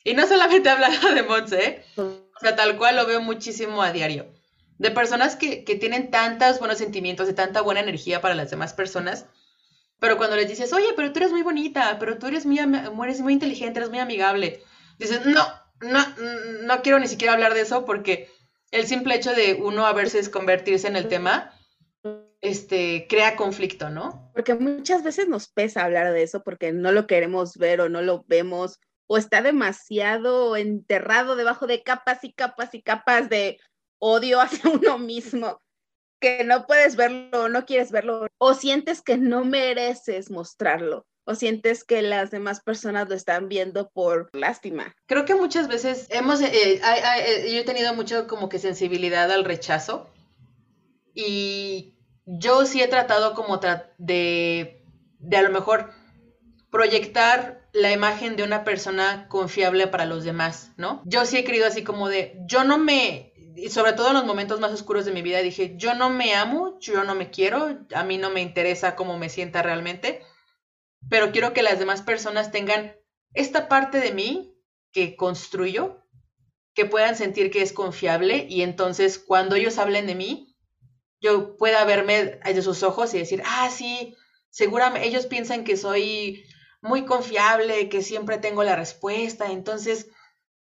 Y 0.05 0.13
no 0.13 0.25
solamente 0.25 0.69
hablando 0.69 1.13
de 1.13 1.23
Monse, 1.23 1.65
¿eh? 1.65 1.85
o 1.97 2.39
sea, 2.39 2.55
tal 2.55 2.77
cual 2.77 2.95
lo 2.95 3.05
veo 3.05 3.19
muchísimo 3.19 3.83
a 3.83 3.91
diario 3.91 4.31
de 4.77 4.91
personas 4.91 5.35
que, 5.35 5.63
que 5.63 5.75
tienen 5.75 6.11
tantos 6.11 6.59
buenos 6.59 6.77
sentimientos, 6.77 7.27
de 7.27 7.33
tanta 7.33 7.61
buena 7.61 7.81
energía 7.81 8.21
para 8.21 8.35
las 8.35 8.49
demás 8.49 8.73
personas, 8.73 9.25
pero 10.01 10.17
cuando 10.17 10.35
les 10.35 10.49
dices, 10.49 10.73
oye, 10.73 10.87
pero 10.95 11.13
tú 11.13 11.19
eres 11.19 11.31
muy 11.31 11.43
bonita, 11.43 11.97
pero 11.99 12.17
tú 12.17 12.25
eres 12.25 12.45
muy, 12.45 12.57
eres 12.59 13.21
muy 13.21 13.33
inteligente, 13.33 13.79
eres 13.79 13.91
muy 13.91 13.99
amigable, 13.99 14.63
dices, 14.97 15.25
no, 15.27 15.45
no, 15.81 16.03
no 16.63 16.81
quiero 16.81 16.97
ni 16.97 17.07
siquiera 17.07 17.33
hablar 17.33 17.53
de 17.53 17.61
eso 17.61 17.85
porque 17.85 18.27
el 18.71 18.87
simple 18.87 19.15
hecho 19.15 19.33
de 19.33 19.53
uno 19.53 19.85
a 19.85 19.93
veces 19.93 20.29
convertirse 20.29 20.87
en 20.87 20.95
el 20.95 21.07
tema, 21.07 21.53
este, 22.41 23.05
crea 23.07 23.35
conflicto, 23.35 23.91
¿no? 23.91 24.31
Porque 24.33 24.55
muchas 24.55 25.03
veces 25.03 25.27
nos 25.27 25.47
pesa 25.47 25.83
hablar 25.83 26.11
de 26.11 26.23
eso 26.23 26.41
porque 26.43 26.71
no 26.71 26.91
lo 26.91 27.05
queremos 27.05 27.57
ver 27.57 27.81
o 27.81 27.89
no 27.89 28.01
lo 28.01 28.25
vemos 28.27 28.79
o 29.05 29.17
está 29.17 29.43
demasiado 29.43 30.55
enterrado 30.55 31.35
debajo 31.35 31.67
de 31.67 31.83
capas 31.83 32.23
y 32.23 32.33
capas 32.33 32.73
y 32.73 32.81
capas 32.81 33.29
de 33.29 33.59
odio 34.01 34.41
hacia 34.41 34.69
uno 34.69 34.97
mismo, 34.97 35.61
que 36.19 36.43
no 36.43 36.67
puedes 36.67 36.95
verlo, 36.95 37.49
no 37.49 37.65
quieres 37.65 37.91
verlo, 37.91 38.27
o 38.37 38.53
sientes 38.53 39.01
que 39.01 39.17
no 39.17 39.45
mereces 39.45 40.29
mostrarlo, 40.29 41.05
o 41.25 41.35
sientes 41.35 41.83
que 41.83 42.01
las 42.01 42.31
demás 42.31 42.61
personas 42.61 43.07
lo 43.07 43.15
están 43.15 43.47
viendo 43.47 43.89
por 43.89 44.29
lástima. 44.33 44.93
Creo 45.07 45.25
que 45.25 45.35
muchas 45.35 45.67
veces 45.67 46.07
hemos, 46.09 46.41
eh, 46.41 46.49
eh, 46.75 47.51
yo 47.53 47.59
he 47.59 47.63
tenido 47.63 47.93
mucho 47.93 48.27
como 48.27 48.49
que 48.49 48.59
sensibilidad 48.59 49.31
al 49.31 49.45
rechazo 49.45 50.09
y 51.13 51.95
yo 52.25 52.65
sí 52.65 52.81
he 52.81 52.87
tratado 52.87 53.33
como 53.33 53.57
de, 53.97 54.83
de 55.19 55.37
a 55.37 55.41
lo 55.41 55.49
mejor 55.49 55.91
proyectar 56.69 57.61
la 57.73 57.91
imagen 57.91 58.35
de 58.35 58.43
una 58.43 58.63
persona 58.63 59.27
confiable 59.27 59.87
para 59.87 60.05
los 60.05 60.23
demás, 60.23 60.71
¿no? 60.77 61.01
Yo 61.05 61.25
sí 61.25 61.37
he 61.37 61.43
querido 61.43 61.67
así 61.67 61.83
como 61.83 62.09
de, 62.09 62.37
yo 62.45 62.63
no 62.63 62.77
me, 62.77 63.30
y 63.55 63.69
sobre 63.69 63.93
todo 63.93 64.09
en 64.09 64.13
los 64.15 64.25
momentos 64.25 64.59
más 64.59 64.71
oscuros 64.71 65.05
de 65.05 65.11
mi 65.11 65.21
vida, 65.21 65.41
dije, 65.41 65.73
yo 65.77 65.93
no 65.93 66.09
me 66.09 66.35
amo, 66.35 66.77
yo 66.79 67.03
no 67.03 67.15
me 67.15 67.29
quiero, 67.29 67.79
a 67.93 68.03
mí 68.03 68.17
no 68.17 68.29
me 68.29 68.41
interesa 68.41 68.95
cómo 68.95 69.17
me 69.17 69.29
sienta 69.29 69.61
realmente, 69.61 70.21
pero 71.09 71.31
quiero 71.31 71.53
que 71.53 71.63
las 71.63 71.79
demás 71.79 72.01
personas 72.01 72.51
tengan 72.51 72.95
esta 73.33 73.67
parte 73.67 73.99
de 73.99 74.11
mí 74.11 74.55
que 74.91 75.15
construyo, 75.15 76.05
que 76.73 76.85
puedan 76.85 77.15
sentir 77.15 77.51
que 77.51 77.61
es 77.61 77.73
confiable 77.73 78.45
y 78.49 78.61
entonces 78.61 79.19
cuando 79.19 79.55
ellos 79.55 79.77
hablen 79.77 80.07
de 80.07 80.15
mí, 80.15 80.55
yo 81.19 81.55
pueda 81.57 81.85
verme 81.85 82.39
de 82.43 82.61
sus 82.61 82.83
ojos 82.83 83.13
y 83.13 83.19
decir, 83.19 83.43
ah, 83.45 83.69
sí, 83.69 84.15
seguramente 84.49 85.07
ellos 85.07 85.27
piensan 85.27 85.63
que 85.63 85.77
soy 85.77 86.45
muy 86.81 87.05
confiable, 87.05 87.89
que 87.89 88.01
siempre 88.01 88.37
tengo 88.37 88.63
la 88.63 88.75
respuesta, 88.75 89.51
entonces 89.51 90.07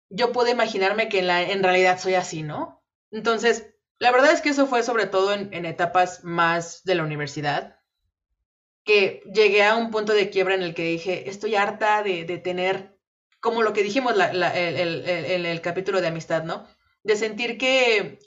yo 0.10 0.32
puedo 0.32 0.50
imaginarme 0.50 1.10
que 1.10 1.20
en, 1.20 1.28
la, 1.28 1.42
en 1.42 1.64
realidad 1.64 2.00
soy 2.00 2.16
así, 2.16 2.44
¿no? 2.44 2.84
Entonces, 3.12 3.76
la 4.00 4.12
verdad 4.12 4.32
es 4.32 4.42
que 4.42 4.50
eso 4.50 4.68
fue 4.68 4.84
sobre 4.84 5.08
todo 5.08 5.34
en, 5.34 5.66
etapas 5.66 6.24
más 6.24 6.84
de 6.84 6.96
la 6.96 7.04
universidad, 7.04 7.80
que 8.84 9.24
llegué 9.34 9.64
a 9.64 9.76
un 9.76 9.90
punto 9.90 10.14
de 10.14 10.30
quiebra 10.30 10.56
en 10.56 10.62
el 10.62 10.76
que 10.76 10.84
dije, 10.84 11.30
estoy 11.30 11.56
harta 11.56 12.04
de, 12.04 12.26
de 12.26 12.38
tener, 12.38 13.00
como 13.40 13.64
lo 13.64 13.74
que 13.74 13.84
dijimos 13.84 14.14
en 14.20 15.46
el, 15.46 15.62
capítulo 15.62 16.02
de 16.02 16.08
amistad, 16.08 16.44
¿no? 16.44 16.68
De 17.04 17.16
sentir 17.16 17.58
que 17.58 18.20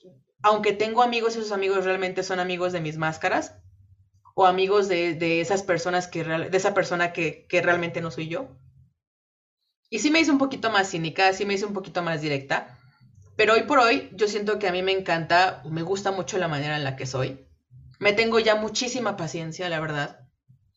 aunque 0.43 0.73
tengo 0.73 1.03
amigos, 1.03 1.37
esos 1.37 1.53
amigos 1.53 1.85
realmente 1.85 2.23
son 2.23 2.41
amigos 2.41 2.73
de 2.73 2.81
mis 2.81 2.97
máscaras 2.97 3.55
o 4.35 4.47
amigos 4.47 4.89
de, 4.89 5.41
esas 5.41 5.63
personas 5.63 6.07
que, 6.07 6.25
de 6.25 6.57
esa 6.57 6.75
persona 6.75 7.13
que, 7.13 7.47
que 7.49 7.61
realmente 7.61 8.01
no 8.01 8.11
soy 8.11 8.29
yo. 8.29 8.57
Y 9.91 10.01
sí 10.01 10.11
me 10.11 10.21
hice 10.21 10.31
un 10.31 10.39
poquito 10.39 10.71
más 10.71 10.91
cínica, 10.91 11.33
sí 11.33 11.45
me 11.47 11.55
hice 11.55 11.65
un 11.65 11.73
poquito 11.73 12.03
más 12.03 12.21
directa, 12.21 12.79
pero 13.37 13.55
hoy 13.55 13.63
por 13.63 13.79
hoy 13.79 14.11
yo 14.13 14.29
siento 14.29 14.59
que 14.59 14.69
a 14.69 14.73
mí 14.73 14.83
me 14.83 14.93
encanta, 14.93 15.63
me 15.65 15.83
gusta 15.83 16.11
mucho 16.11 16.39
la 16.39 16.49
manera 16.49 16.77
en 16.77 16.85
la 16.85 16.97
que 16.97 17.07
soy. 17.07 17.47
Me 17.99 18.13
tengo 18.13 18.39
ya 18.39 18.55
muchísima 18.55 19.17
paciencia, 19.17 19.69
la 19.69 19.81
verdad. 19.81 20.21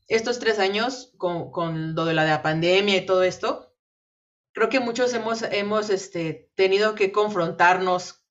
Estos 0.07 0.39
tres 0.39 0.59
años 0.59 1.13
con, 1.17 1.51
con 1.51 1.95
lo 1.95 2.05
de 2.05 2.13
la 2.13 2.41
pandemia 2.41 2.97
y 2.97 3.05
todo 3.05 3.23
esto, 3.23 3.73
creo 4.53 4.69
que 4.69 4.79
muchos 4.79 5.13
hemos, 5.13 5.41
hemos 5.41 5.89
este, 5.89 6.51
tenido 6.55 6.95
que 6.95 7.11
confrontarnos 7.11 8.25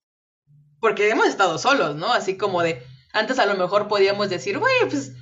porque 0.80 1.10
hemos 1.10 1.26
estado 1.26 1.58
solos, 1.58 1.96
¿no? 1.96 2.12
Así 2.12 2.36
como 2.36 2.62
de, 2.62 2.82
antes 3.12 3.38
a 3.38 3.46
lo 3.46 3.54
mejor 3.54 3.88
podíamos 3.88 4.30
decir, 4.30 4.58
güey, 4.58 4.74
pues 4.88 5.12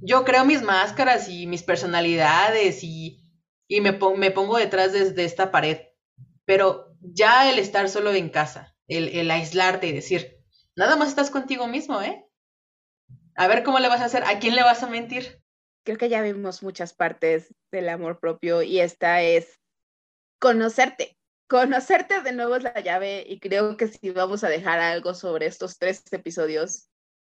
yo 0.00 0.24
creo 0.24 0.44
mis 0.44 0.62
máscaras 0.62 1.28
y 1.28 1.46
mis 1.46 1.62
personalidades 1.62 2.84
y, 2.84 3.20
y 3.70 3.80
me, 3.80 3.92
me, 3.92 4.32
pongo 4.32 4.58
detrás 4.58 4.92
de, 4.92 5.24
esta 5.24 5.52
pared. 5.52 5.78
Pero 6.44 6.92
ya 7.00 7.48
el 7.48 7.60
estar 7.60 7.88
solo 7.88 8.12
en 8.12 8.28
casa, 8.28 8.74
el, 8.88 9.08
el 9.10 9.30
aislarte 9.30 9.86
y 9.86 9.92
decir, 9.92 10.38
nada 10.74 10.96
más 10.96 11.10
estás 11.10 11.30
contigo 11.30 11.68
mismo, 11.68 12.02
¿eh? 12.02 12.26
A 13.36 13.46
ver 13.46 13.62
cómo 13.62 13.78
le 13.78 13.88
vas 13.88 14.00
a 14.00 14.06
hacer, 14.06 14.24
a 14.24 14.40
quién 14.40 14.56
le 14.56 14.64
vas 14.64 14.82
a 14.82 14.88
mentir. 14.88 15.40
Creo 15.84 15.98
que 15.98 16.08
ya 16.08 16.20
vimos 16.20 16.64
muchas 16.64 16.92
partes 16.92 17.54
del 17.70 17.88
amor 17.88 18.18
propio 18.18 18.60
y 18.62 18.80
esta 18.80 19.22
es 19.22 19.60
conocerte. 20.40 21.16
Conocerte 21.48 22.22
de 22.22 22.32
nuevo 22.32 22.56
es 22.56 22.64
la 22.64 22.80
llave 22.80 23.24
y 23.24 23.38
creo 23.38 23.76
que 23.76 23.86
si 23.86 24.10
vamos 24.10 24.42
a 24.42 24.48
dejar 24.48 24.80
algo 24.80 25.14
sobre 25.14 25.46
estos 25.46 25.78
tres 25.78 26.02
episodios, 26.10 26.88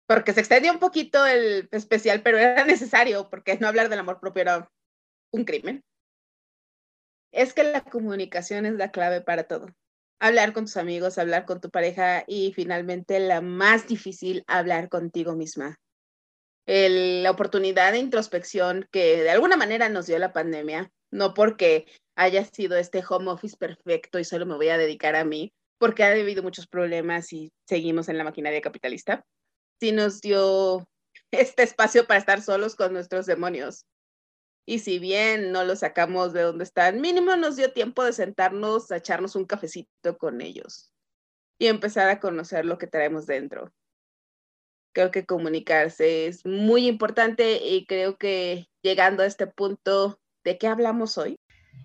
porque 0.05 0.33
se 0.33 0.41
extendió 0.41 0.73
un 0.73 0.79
poquito 0.79 1.25
el 1.25 1.69
especial, 1.71 2.21
pero 2.23 2.37
era 2.37 2.65
necesario 2.65 3.29
porque 3.29 3.57
no 3.57 3.69
hablar 3.69 3.87
del 3.87 3.99
amor 3.99 4.19
propio 4.19 4.41
era 4.41 4.69
un 5.31 5.45
crimen. 5.45 5.81
Es 7.35 7.53
que 7.53 7.65
la 7.65 7.81
comunicación 7.81 8.65
es 8.65 8.75
la 8.75 8.91
clave 8.91 9.19
para 9.19 9.43
todo. 9.43 9.67
Hablar 10.21 10.53
con 10.53 10.63
tus 10.63 10.77
amigos, 10.77 11.17
hablar 11.17 11.43
con 11.43 11.59
tu 11.59 11.69
pareja 11.69 12.23
y 12.27 12.53
finalmente 12.53 13.19
la 13.19 13.41
más 13.41 13.87
difícil, 13.87 14.45
hablar 14.47 14.87
contigo 14.87 15.35
misma. 15.35 15.77
la 16.65 17.29
oportunidad 17.29 17.91
de 17.91 17.99
introspección 17.99 18.87
que 18.89 19.21
de 19.21 19.29
alguna 19.31 19.57
manera 19.57 19.89
nos 19.89 20.07
dio 20.07 20.17
la 20.17 20.31
pandemia, 20.31 20.89
no 21.11 21.33
porque 21.33 21.85
haya 22.15 22.45
sido 22.45 22.77
este 22.77 23.03
home 23.07 23.29
office 23.29 23.57
perfecto 23.57 24.17
y 24.17 24.23
solo 24.23 24.45
me 24.45 24.55
voy 24.55 24.69
a 24.69 24.77
dedicar 24.77 25.17
a 25.17 25.25
mí, 25.25 25.51
porque 25.77 26.05
ha 26.05 26.11
habido 26.11 26.41
muchos 26.41 26.67
problemas 26.67 27.33
y 27.33 27.51
seguimos 27.67 28.07
en 28.07 28.17
la 28.17 28.23
maquinaria 28.23 28.61
capitalista, 28.61 29.25
sí 29.81 29.91
nos 29.91 30.21
dio 30.21 30.87
este 31.31 31.63
espacio 31.63 32.07
para 32.07 32.19
estar 32.19 32.41
solos 32.41 32.75
con 32.75 32.93
nuestros 32.93 33.25
demonios. 33.25 33.85
Y 34.65 34.79
si 34.79 34.99
bien 34.99 35.51
no 35.51 35.63
los 35.63 35.79
sacamos 35.79 36.33
de 36.33 36.41
donde 36.41 36.63
están, 36.63 36.99
mínimo 36.99 37.35
nos 37.35 37.55
dio 37.55 37.71
tiempo 37.71 38.03
de 38.03 38.13
sentarnos 38.13 38.91
a 38.91 38.97
echarnos 38.97 39.35
un 39.35 39.45
cafecito 39.45 40.17
con 40.17 40.41
ellos 40.41 40.91
y 41.59 41.67
empezar 41.67 42.09
a 42.09 42.19
conocer 42.19 42.65
lo 42.65 42.77
que 42.77 42.87
traemos 42.87 43.25
dentro. 43.25 43.71
Creo 44.93 45.11
que 45.11 45.25
comunicarse 45.25 46.27
es 46.27 46.45
muy 46.45 46.87
importante 46.87 47.57
y 47.63 47.85
creo 47.85 48.17
que 48.17 48.67
llegando 48.81 49.23
a 49.23 49.25
este 49.25 49.45
punto, 49.45 50.19
¿de 50.43 50.57
qué 50.57 50.67
hablamos 50.67 51.17
hoy? 51.17 51.37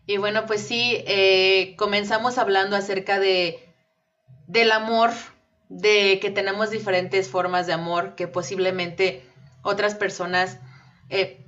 Y 0.06 0.16
bueno, 0.16 0.46
pues 0.46 0.62
sí, 0.62 1.02
eh, 1.06 1.74
comenzamos 1.76 2.38
hablando 2.38 2.76
acerca 2.76 3.18
de, 3.18 3.74
del 4.46 4.72
amor, 4.72 5.10
de 5.68 6.18
que 6.20 6.30
tenemos 6.30 6.70
diferentes 6.70 7.28
formas 7.28 7.66
de 7.66 7.72
amor, 7.72 8.14
que 8.16 8.26
posiblemente 8.26 9.22
otras 9.62 9.94
personas, 9.94 10.58
eh, 11.10 11.46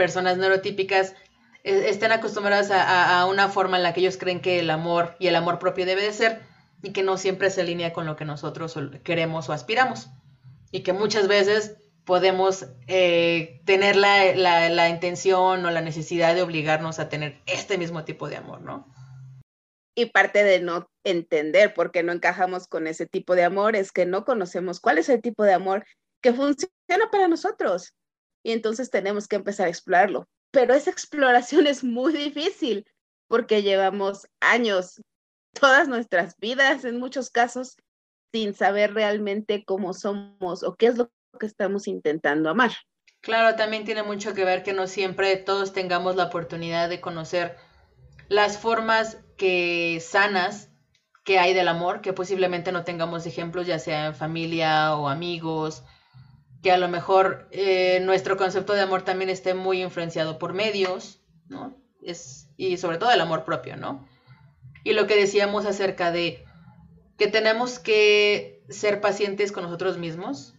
personas 0.00 0.38
neurotípicas, 0.38 1.14
eh, 1.62 1.90
estén 1.90 2.10
acostumbradas 2.10 2.70
a, 2.70 3.26
una 3.26 3.50
forma 3.50 3.76
en 3.76 3.82
la 3.82 3.92
que 3.92 4.00
ellos 4.00 4.16
creen 4.16 4.40
que 4.40 4.58
el 4.58 4.70
amor 4.70 5.14
y 5.18 5.26
el 5.26 5.36
amor 5.36 5.58
propio 5.58 5.84
debe 5.84 6.00
de 6.00 6.14
ser 6.14 6.40
y 6.82 6.94
que 6.94 7.02
no 7.02 7.18
siempre 7.18 7.50
se 7.50 7.60
alinea 7.60 7.92
con 7.92 8.06
lo 8.06 8.16
que 8.16 8.24
nosotros 8.24 8.78
queremos 9.04 9.50
o 9.50 9.52
aspiramos. 9.52 10.08
Y 10.72 10.80
que 10.80 10.94
muchas 10.94 11.28
veces 11.28 11.76
podemos 12.06 12.64
eh, 12.86 13.60
tener 13.66 13.94
la, 13.94 14.34
la, 14.34 14.88
intención 14.88 15.66
o 15.66 15.70
la 15.70 15.82
necesidad 15.82 16.34
de 16.34 16.40
obligarnos 16.40 16.98
a 16.98 17.10
tener 17.10 17.42
este 17.44 17.76
mismo 17.76 18.04
tipo 18.04 18.26
de 18.30 18.38
amor, 18.38 18.62
¿no? 18.62 18.88
Y 19.94 20.06
parte 20.06 20.44
de 20.44 20.60
no 20.60 20.88
entender 21.04 21.74
por 21.74 21.90
qué 21.90 22.02
no 22.02 22.12
encajamos 22.12 22.66
con 22.68 22.86
ese 22.86 23.04
tipo 23.04 23.34
de 23.34 23.44
amor 23.44 23.76
es 23.76 23.92
que 23.92 24.06
no 24.06 24.24
conocemos 24.24 24.80
cuál 24.80 24.96
es 24.96 25.10
el 25.10 25.20
tipo 25.20 25.44
de 25.44 25.52
amor 25.52 25.84
que 26.22 26.32
funciona 26.32 27.10
para 27.12 27.28
nosotros. 27.28 27.92
Y 28.42 28.52
entonces 28.52 28.90
tenemos 28.90 29.28
que 29.28 29.36
empezar 29.36 29.66
a 29.66 29.70
explorarlo. 29.70 30.28
Pero 30.50 30.74
esa 30.74 30.90
exploración 30.90 31.66
es 31.66 31.84
muy 31.84 32.12
difícil 32.12 32.84
porque 33.28 33.62
llevamos 33.62 34.26
años, 34.40 35.00
todas 35.52 35.88
nuestras 35.88 36.36
vidas 36.38 36.84
en 36.84 36.98
muchos 36.98 37.30
casos, 37.30 37.76
sin 38.32 38.54
saber 38.54 38.94
realmente 38.94 39.64
cómo 39.64 39.92
somos 39.92 40.62
o 40.62 40.74
qué 40.74 40.86
es 40.86 40.96
lo 40.96 41.10
que 41.38 41.46
estamos 41.46 41.86
intentando 41.86 42.50
amar. 42.50 42.72
Claro, 43.20 43.56
también 43.56 43.84
tiene 43.84 44.02
mucho 44.02 44.34
que 44.34 44.44
ver 44.44 44.62
que 44.62 44.72
no 44.72 44.86
siempre 44.86 45.36
todos 45.36 45.72
tengamos 45.72 46.16
la 46.16 46.24
oportunidad 46.24 46.88
de 46.88 47.00
conocer 47.00 47.56
las 48.28 48.58
formas 48.58 49.18
que 49.36 50.00
sanas 50.00 50.70
que 51.24 51.38
hay 51.38 51.52
del 51.52 51.68
amor, 51.68 52.00
que 52.00 52.12
posiblemente 52.12 52.72
no 52.72 52.84
tengamos 52.84 53.26
ejemplos, 53.26 53.66
ya 53.66 53.78
sea 53.78 54.06
en 54.06 54.14
familia 54.14 54.96
o 54.96 55.08
amigos, 55.08 55.84
que 56.62 56.72
a 56.72 56.78
lo 56.78 56.88
mejor 56.88 57.48
eh, 57.50 58.00
nuestro 58.00 58.36
concepto 58.36 58.72
de 58.72 58.82
amor 58.82 59.02
también 59.02 59.30
esté 59.30 59.54
muy 59.54 59.82
influenciado 59.82 60.38
por 60.38 60.52
medios, 60.52 61.22
¿no? 61.48 61.76
Es, 62.02 62.48
y 62.56 62.76
sobre 62.76 62.98
todo 62.98 63.10
el 63.10 63.20
amor 63.20 63.44
propio, 63.44 63.76
¿no? 63.76 64.06
Y 64.84 64.92
lo 64.92 65.06
que 65.06 65.16
decíamos 65.16 65.66
acerca 65.66 66.10
de 66.12 66.44
que 67.16 67.28
tenemos 67.28 67.78
que 67.78 68.62
ser 68.68 69.00
pacientes 69.00 69.52
con 69.52 69.64
nosotros 69.64 69.98
mismos, 69.98 70.54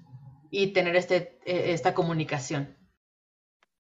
y 0.52 0.74
tener 0.74 0.96
este, 0.96 1.40
e, 1.46 1.72
esta 1.72 1.96
comunicación. 1.96 2.78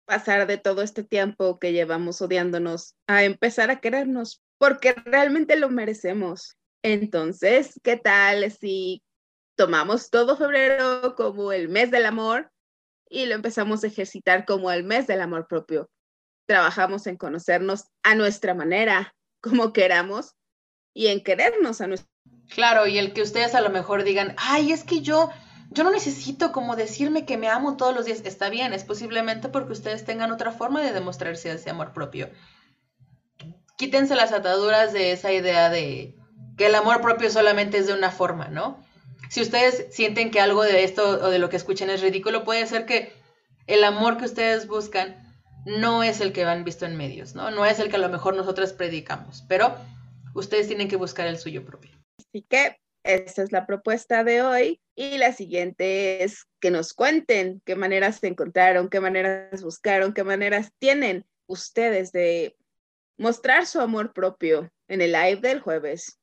Pasar 0.06 0.48
de 0.48 0.58
todo 0.58 0.82
este 0.82 1.04
tiempo 1.04 1.60
que 1.60 1.74
llevamos 1.74 2.22
odiándonos 2.22 2.96
a 3.08 3.24
empezar 3.24 3.70
a 3.70 3.80
querernos, 3.80 4.42
porque 4.58 4.94
realmente 5.06 5.58
lo 5.58 5.70
merecemos. 5.70 6.58
Entonces, 6.82 7.80
¿qué 7.84 7.98
tal 7.98 8.50
si 8.52 9.04
tomamos 9.62 10.10
todo 10.10 10.38
febrero 10.38 11.14
como 11.16 11.52
el 11.52 11.70
mes 11.70 11.92
del 11.92 12.08
amor 12.08 12.52
y 13.08 13.28
lo 13.28 13.36
empezamos 13.36 13.84
a 13.84 13.88
ejercitar 13.88 14.44
como 14.44 14.72
el 14.72 14.84
mes 14.84 15.06
del 15.06 15.22
amor 15.22 15.46
propio? 15.48 15.88
Trabajamos 16.48 17.06
en 17.06 17.16
conocernos 17.16 17.86
a 18.02 18.16
nuestra 18.16 18.56
manera, 18.56 19.14
como 19.40 19.72
queramos, 19.72 20.34
y 20.96 21.08
en 21.08 21.24
querernos 21.24 21.80
a 21.80 21.86
nuestra 21.86 22.10
Claro, 22.50 22.88
y 22.88 22.98
el 22.98 23.14
que 23.14 23.22
ustedes 23.22 23.54
a 23.54 23.62
lo 23.62 23.70
mejor 23.70 24.04
digan, 24.04 24.34
ay, 24.40 24.72
es 24.72 24.84
que 24.84 25.02
yo 25.02 25.30
yo 25.70 25.84
no 25.84 25.92
necesito 25.92 26.52
como 26.52 26.76
decirme 26.76 27.28
que 27.28 27.38
me 27.38 27.48
amo 27.48 27.78
todos 27.78 27.94
los 27.94 28.06
días. 28.06 28.24
Está 28.26 28.50
bien, 28.50 28.74
es 28.74 28.84
posiblemente 28.84 29.48
porque 29.48 29.74
ustedes 29.74 30.04
tengan 30.06 30.32
otra 30.32 30.52
forma 30.52 30.82
de 30.82 30.92
demostrarse 30.92 31.52
ese 31.52 31.70
amor 31.70 31.94
propio. 31.94 32.32
Quítense 33.78 34.16
las 34.16 34.34
ataduras 34.34 34.92
de 34.92 35.12
esa 35.12 35.32
idea 35.32 35.70
de 35.70 36.18
que 36.58 36.66
el 36.66 36.74
amor 36.74 37.02
propio 37.02 37.30
solamente 37.30 37.78
es 37.78 37.86
de 37.86 37.94
una 37.94 38.10
forma, 38.10 38.48
¿no? 38.48 38.84
Si 39.32 39.42
ustedes 39.42 39.86
sienten 39.92 40.30
que 40.30 40.42
algo 40.42 40.62
de 40.62 40.84
esto 40.84 41.08
o 41.08 41.30
de 41.30 41.40
lo 41.40 41.48
que 41.48 41.56
escuchan 41.56 41.90
es 41.90 42.02
ridículo, 42.02 42.44
puede 42.44 42.68
ser 42.68 42.86
que 42.86 43.14
el 43.66 43.82
amor 43.86 44.18
que 44.18 44.26
ustedes 44.26 44.68
buscan 44.68 45.24
no 45.66 46.04
es 46.04 46.20
el 46.20 46.34
que 46.34 46.44
han 46.44 46.66
visto 46.66 46.86
en 46.86 46.98
medios, 46.98 47.34
¿no? 47.34 47.50
No 47.50 47.66
es 47.66 47.80
el 47.80 47.90
que 47.90 47.96
a 47.96 48.00
lo 48.00 48.10
mejor 48.10 48.36
nosotras 48.36 48.74
predicamos, 48.74 49.46
pero 49.48 49.74
ustedes 50.36 50.68
tienen 50.68 50.90
que 50.90 50.98
buscar 50.98 51.28
el 51.28 51.38
suyo 51.38 51.64
propio. 51.66 51.92
Así 52.20 52.46
que 52.50 52.76
esta 53.04 53.42
es 53.42 53.54
la 53.54 53.66
propuesta 53.66 54.26
de 54.26 54.42
hoy. 54.42 54.82
Y 54.96 55.18
la 55.18 55.32
siguiente 55.32 56.26
es 56.26 56.46
que 56.60 56.70
nos 56.70 56.94
cuenten 56.94 57.62
qué 57.64 57.78
maneras 57.78 58.18
se 58.20 58.28
encontraron, 58.28 58.90
qué 58.90 59.00
maneras 59.00 59.64
buscaron, 59.64 60.14
qué 60.14 60.26
maneras 60.26 60.74
tienen 60.78 61.26
ustedes 61.48 62.12
de 62.12 62.58
mostrar 63.18 63.66
su 63.66 63.80
amor 63.80 64.12
propio 64.12 64.70
en 64.90 65.00
el 65.00 65.14
live 65.14 65.38
del 65.38 65.62
jueves. 65.62 66.21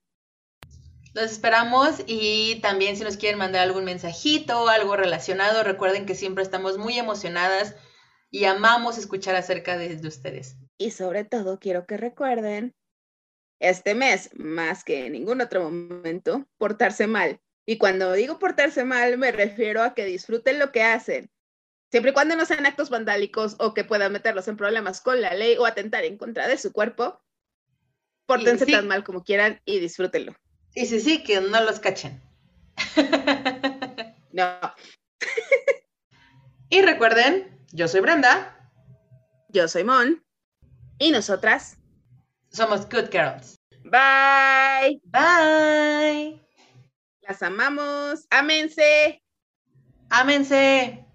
Los 1.15 1.33
esperamos 1.33 2.03
y 2.07 2.61
también 2.61 2.97
si 2.97 3.05
nos 3.05 3.17
quieren 3.17 3.39
mandar 3.39 3.63
algún 3.63 3.85
mensajito 3.85 4.63
o 4.63 4.69
algo 4.69 4.97
relacionado, 4.97 5.63
recuerden 5.63 6.07
que 6.07 6.15
siempre 6.15 6.45
estamos 6.45 6.79
muy 6.79 6.99
emocionadas 6.99 7.75
y 8.31 8.45
amamos 8.45 8.99
escuchar 8.99 9.35
acerca 9.35 9.77
de, 9.77 9.97
de 9.97 10.09
ustedes. 10.09 10.57
Y 10.77 10.91
sobre 10.91 11.25
todo 11.25 11.59
quiero 11.59 11.87
que 11.87 11.97
recuerden 11.97 12.75
este 13.59 13.95
mes, 13.95 14.31
más 14.35 14.85
que 14.85 15.07
en 15.07 15.13
ningún 15.13 15.41
otro 15.41 15.63
momento, 15.65 16.47
portarse 16.59 17.07
mal. 17.07 17.41
Y 17.67 17.79
cuando 17.79 18.13
digo 18.13 18.39
portarse 18.39 18.85
mal, 18.85 19.19
me 19.19 19.33
refiero 19.33 19.83
a 19.83 19.95
que 19.95 20.05
disfruten 20.05 20.59
lo 20.59 20.73
que 20.73 20.83
hacen, 20.83 21.31
siempre 21.91 22.11
y 22.11 22.15
cuando 22.15 22.37
no 22.37 22.45
sean 22.45 22.67
actos 22.67 22.91
vandálicos 22.91 23.57
o 23.59 23.75
que 23.75 23.85
puedan 23.85 24.13
meterlos 24.13 24.49
en 24.49 24.57
problemas 24.57 25.01
con 25.01 25.21
la 25.21 25.35
ley 25.35 25.57
o 25.57 25.67
atentar 25.67 26.05
en 26.05 26.19
contra 26.19 26.47
de 26.49 26.59
su 26.59 26.73
cuerpo, 26.73 27.21
pórtense 28.27 28.67
tan 28.67 28.87
mal 28.87 29.05
como 29.05 29.23
quieran 29.23 29.61
y 29.65 29.81
disfrútenlo. 29.81 30.35
Y 30.75 30.87
sí, 30.87 31.01
sí, 31.01 31.23
que 31.23 31.41
no 31.41 31.61
los 31.63 31.81
cachen. 31.81 32.23
no. 34.33 34.59
y 36.71 36.83
recuerden, 36.83 37.65
yo 37.73 37.89
soy 37.89 38.01
Brenda. 38.01 38.71
Yo 39.49 39.69
soy 39.69 39.85
Mon. 39.85 40.25
Y 40.99 41.11
nosotras 41.11 41.79
somos 42.51 42.89
Good 42.89 43.11
Girls. 43.11 43.57
Bye. 43.85 45.01
Bye. 45.05 46.41
Las 47.23 47.43
amamos. 47.43 48.27
Ámense. 48.31 49.23
Ámense. 50.11 51.08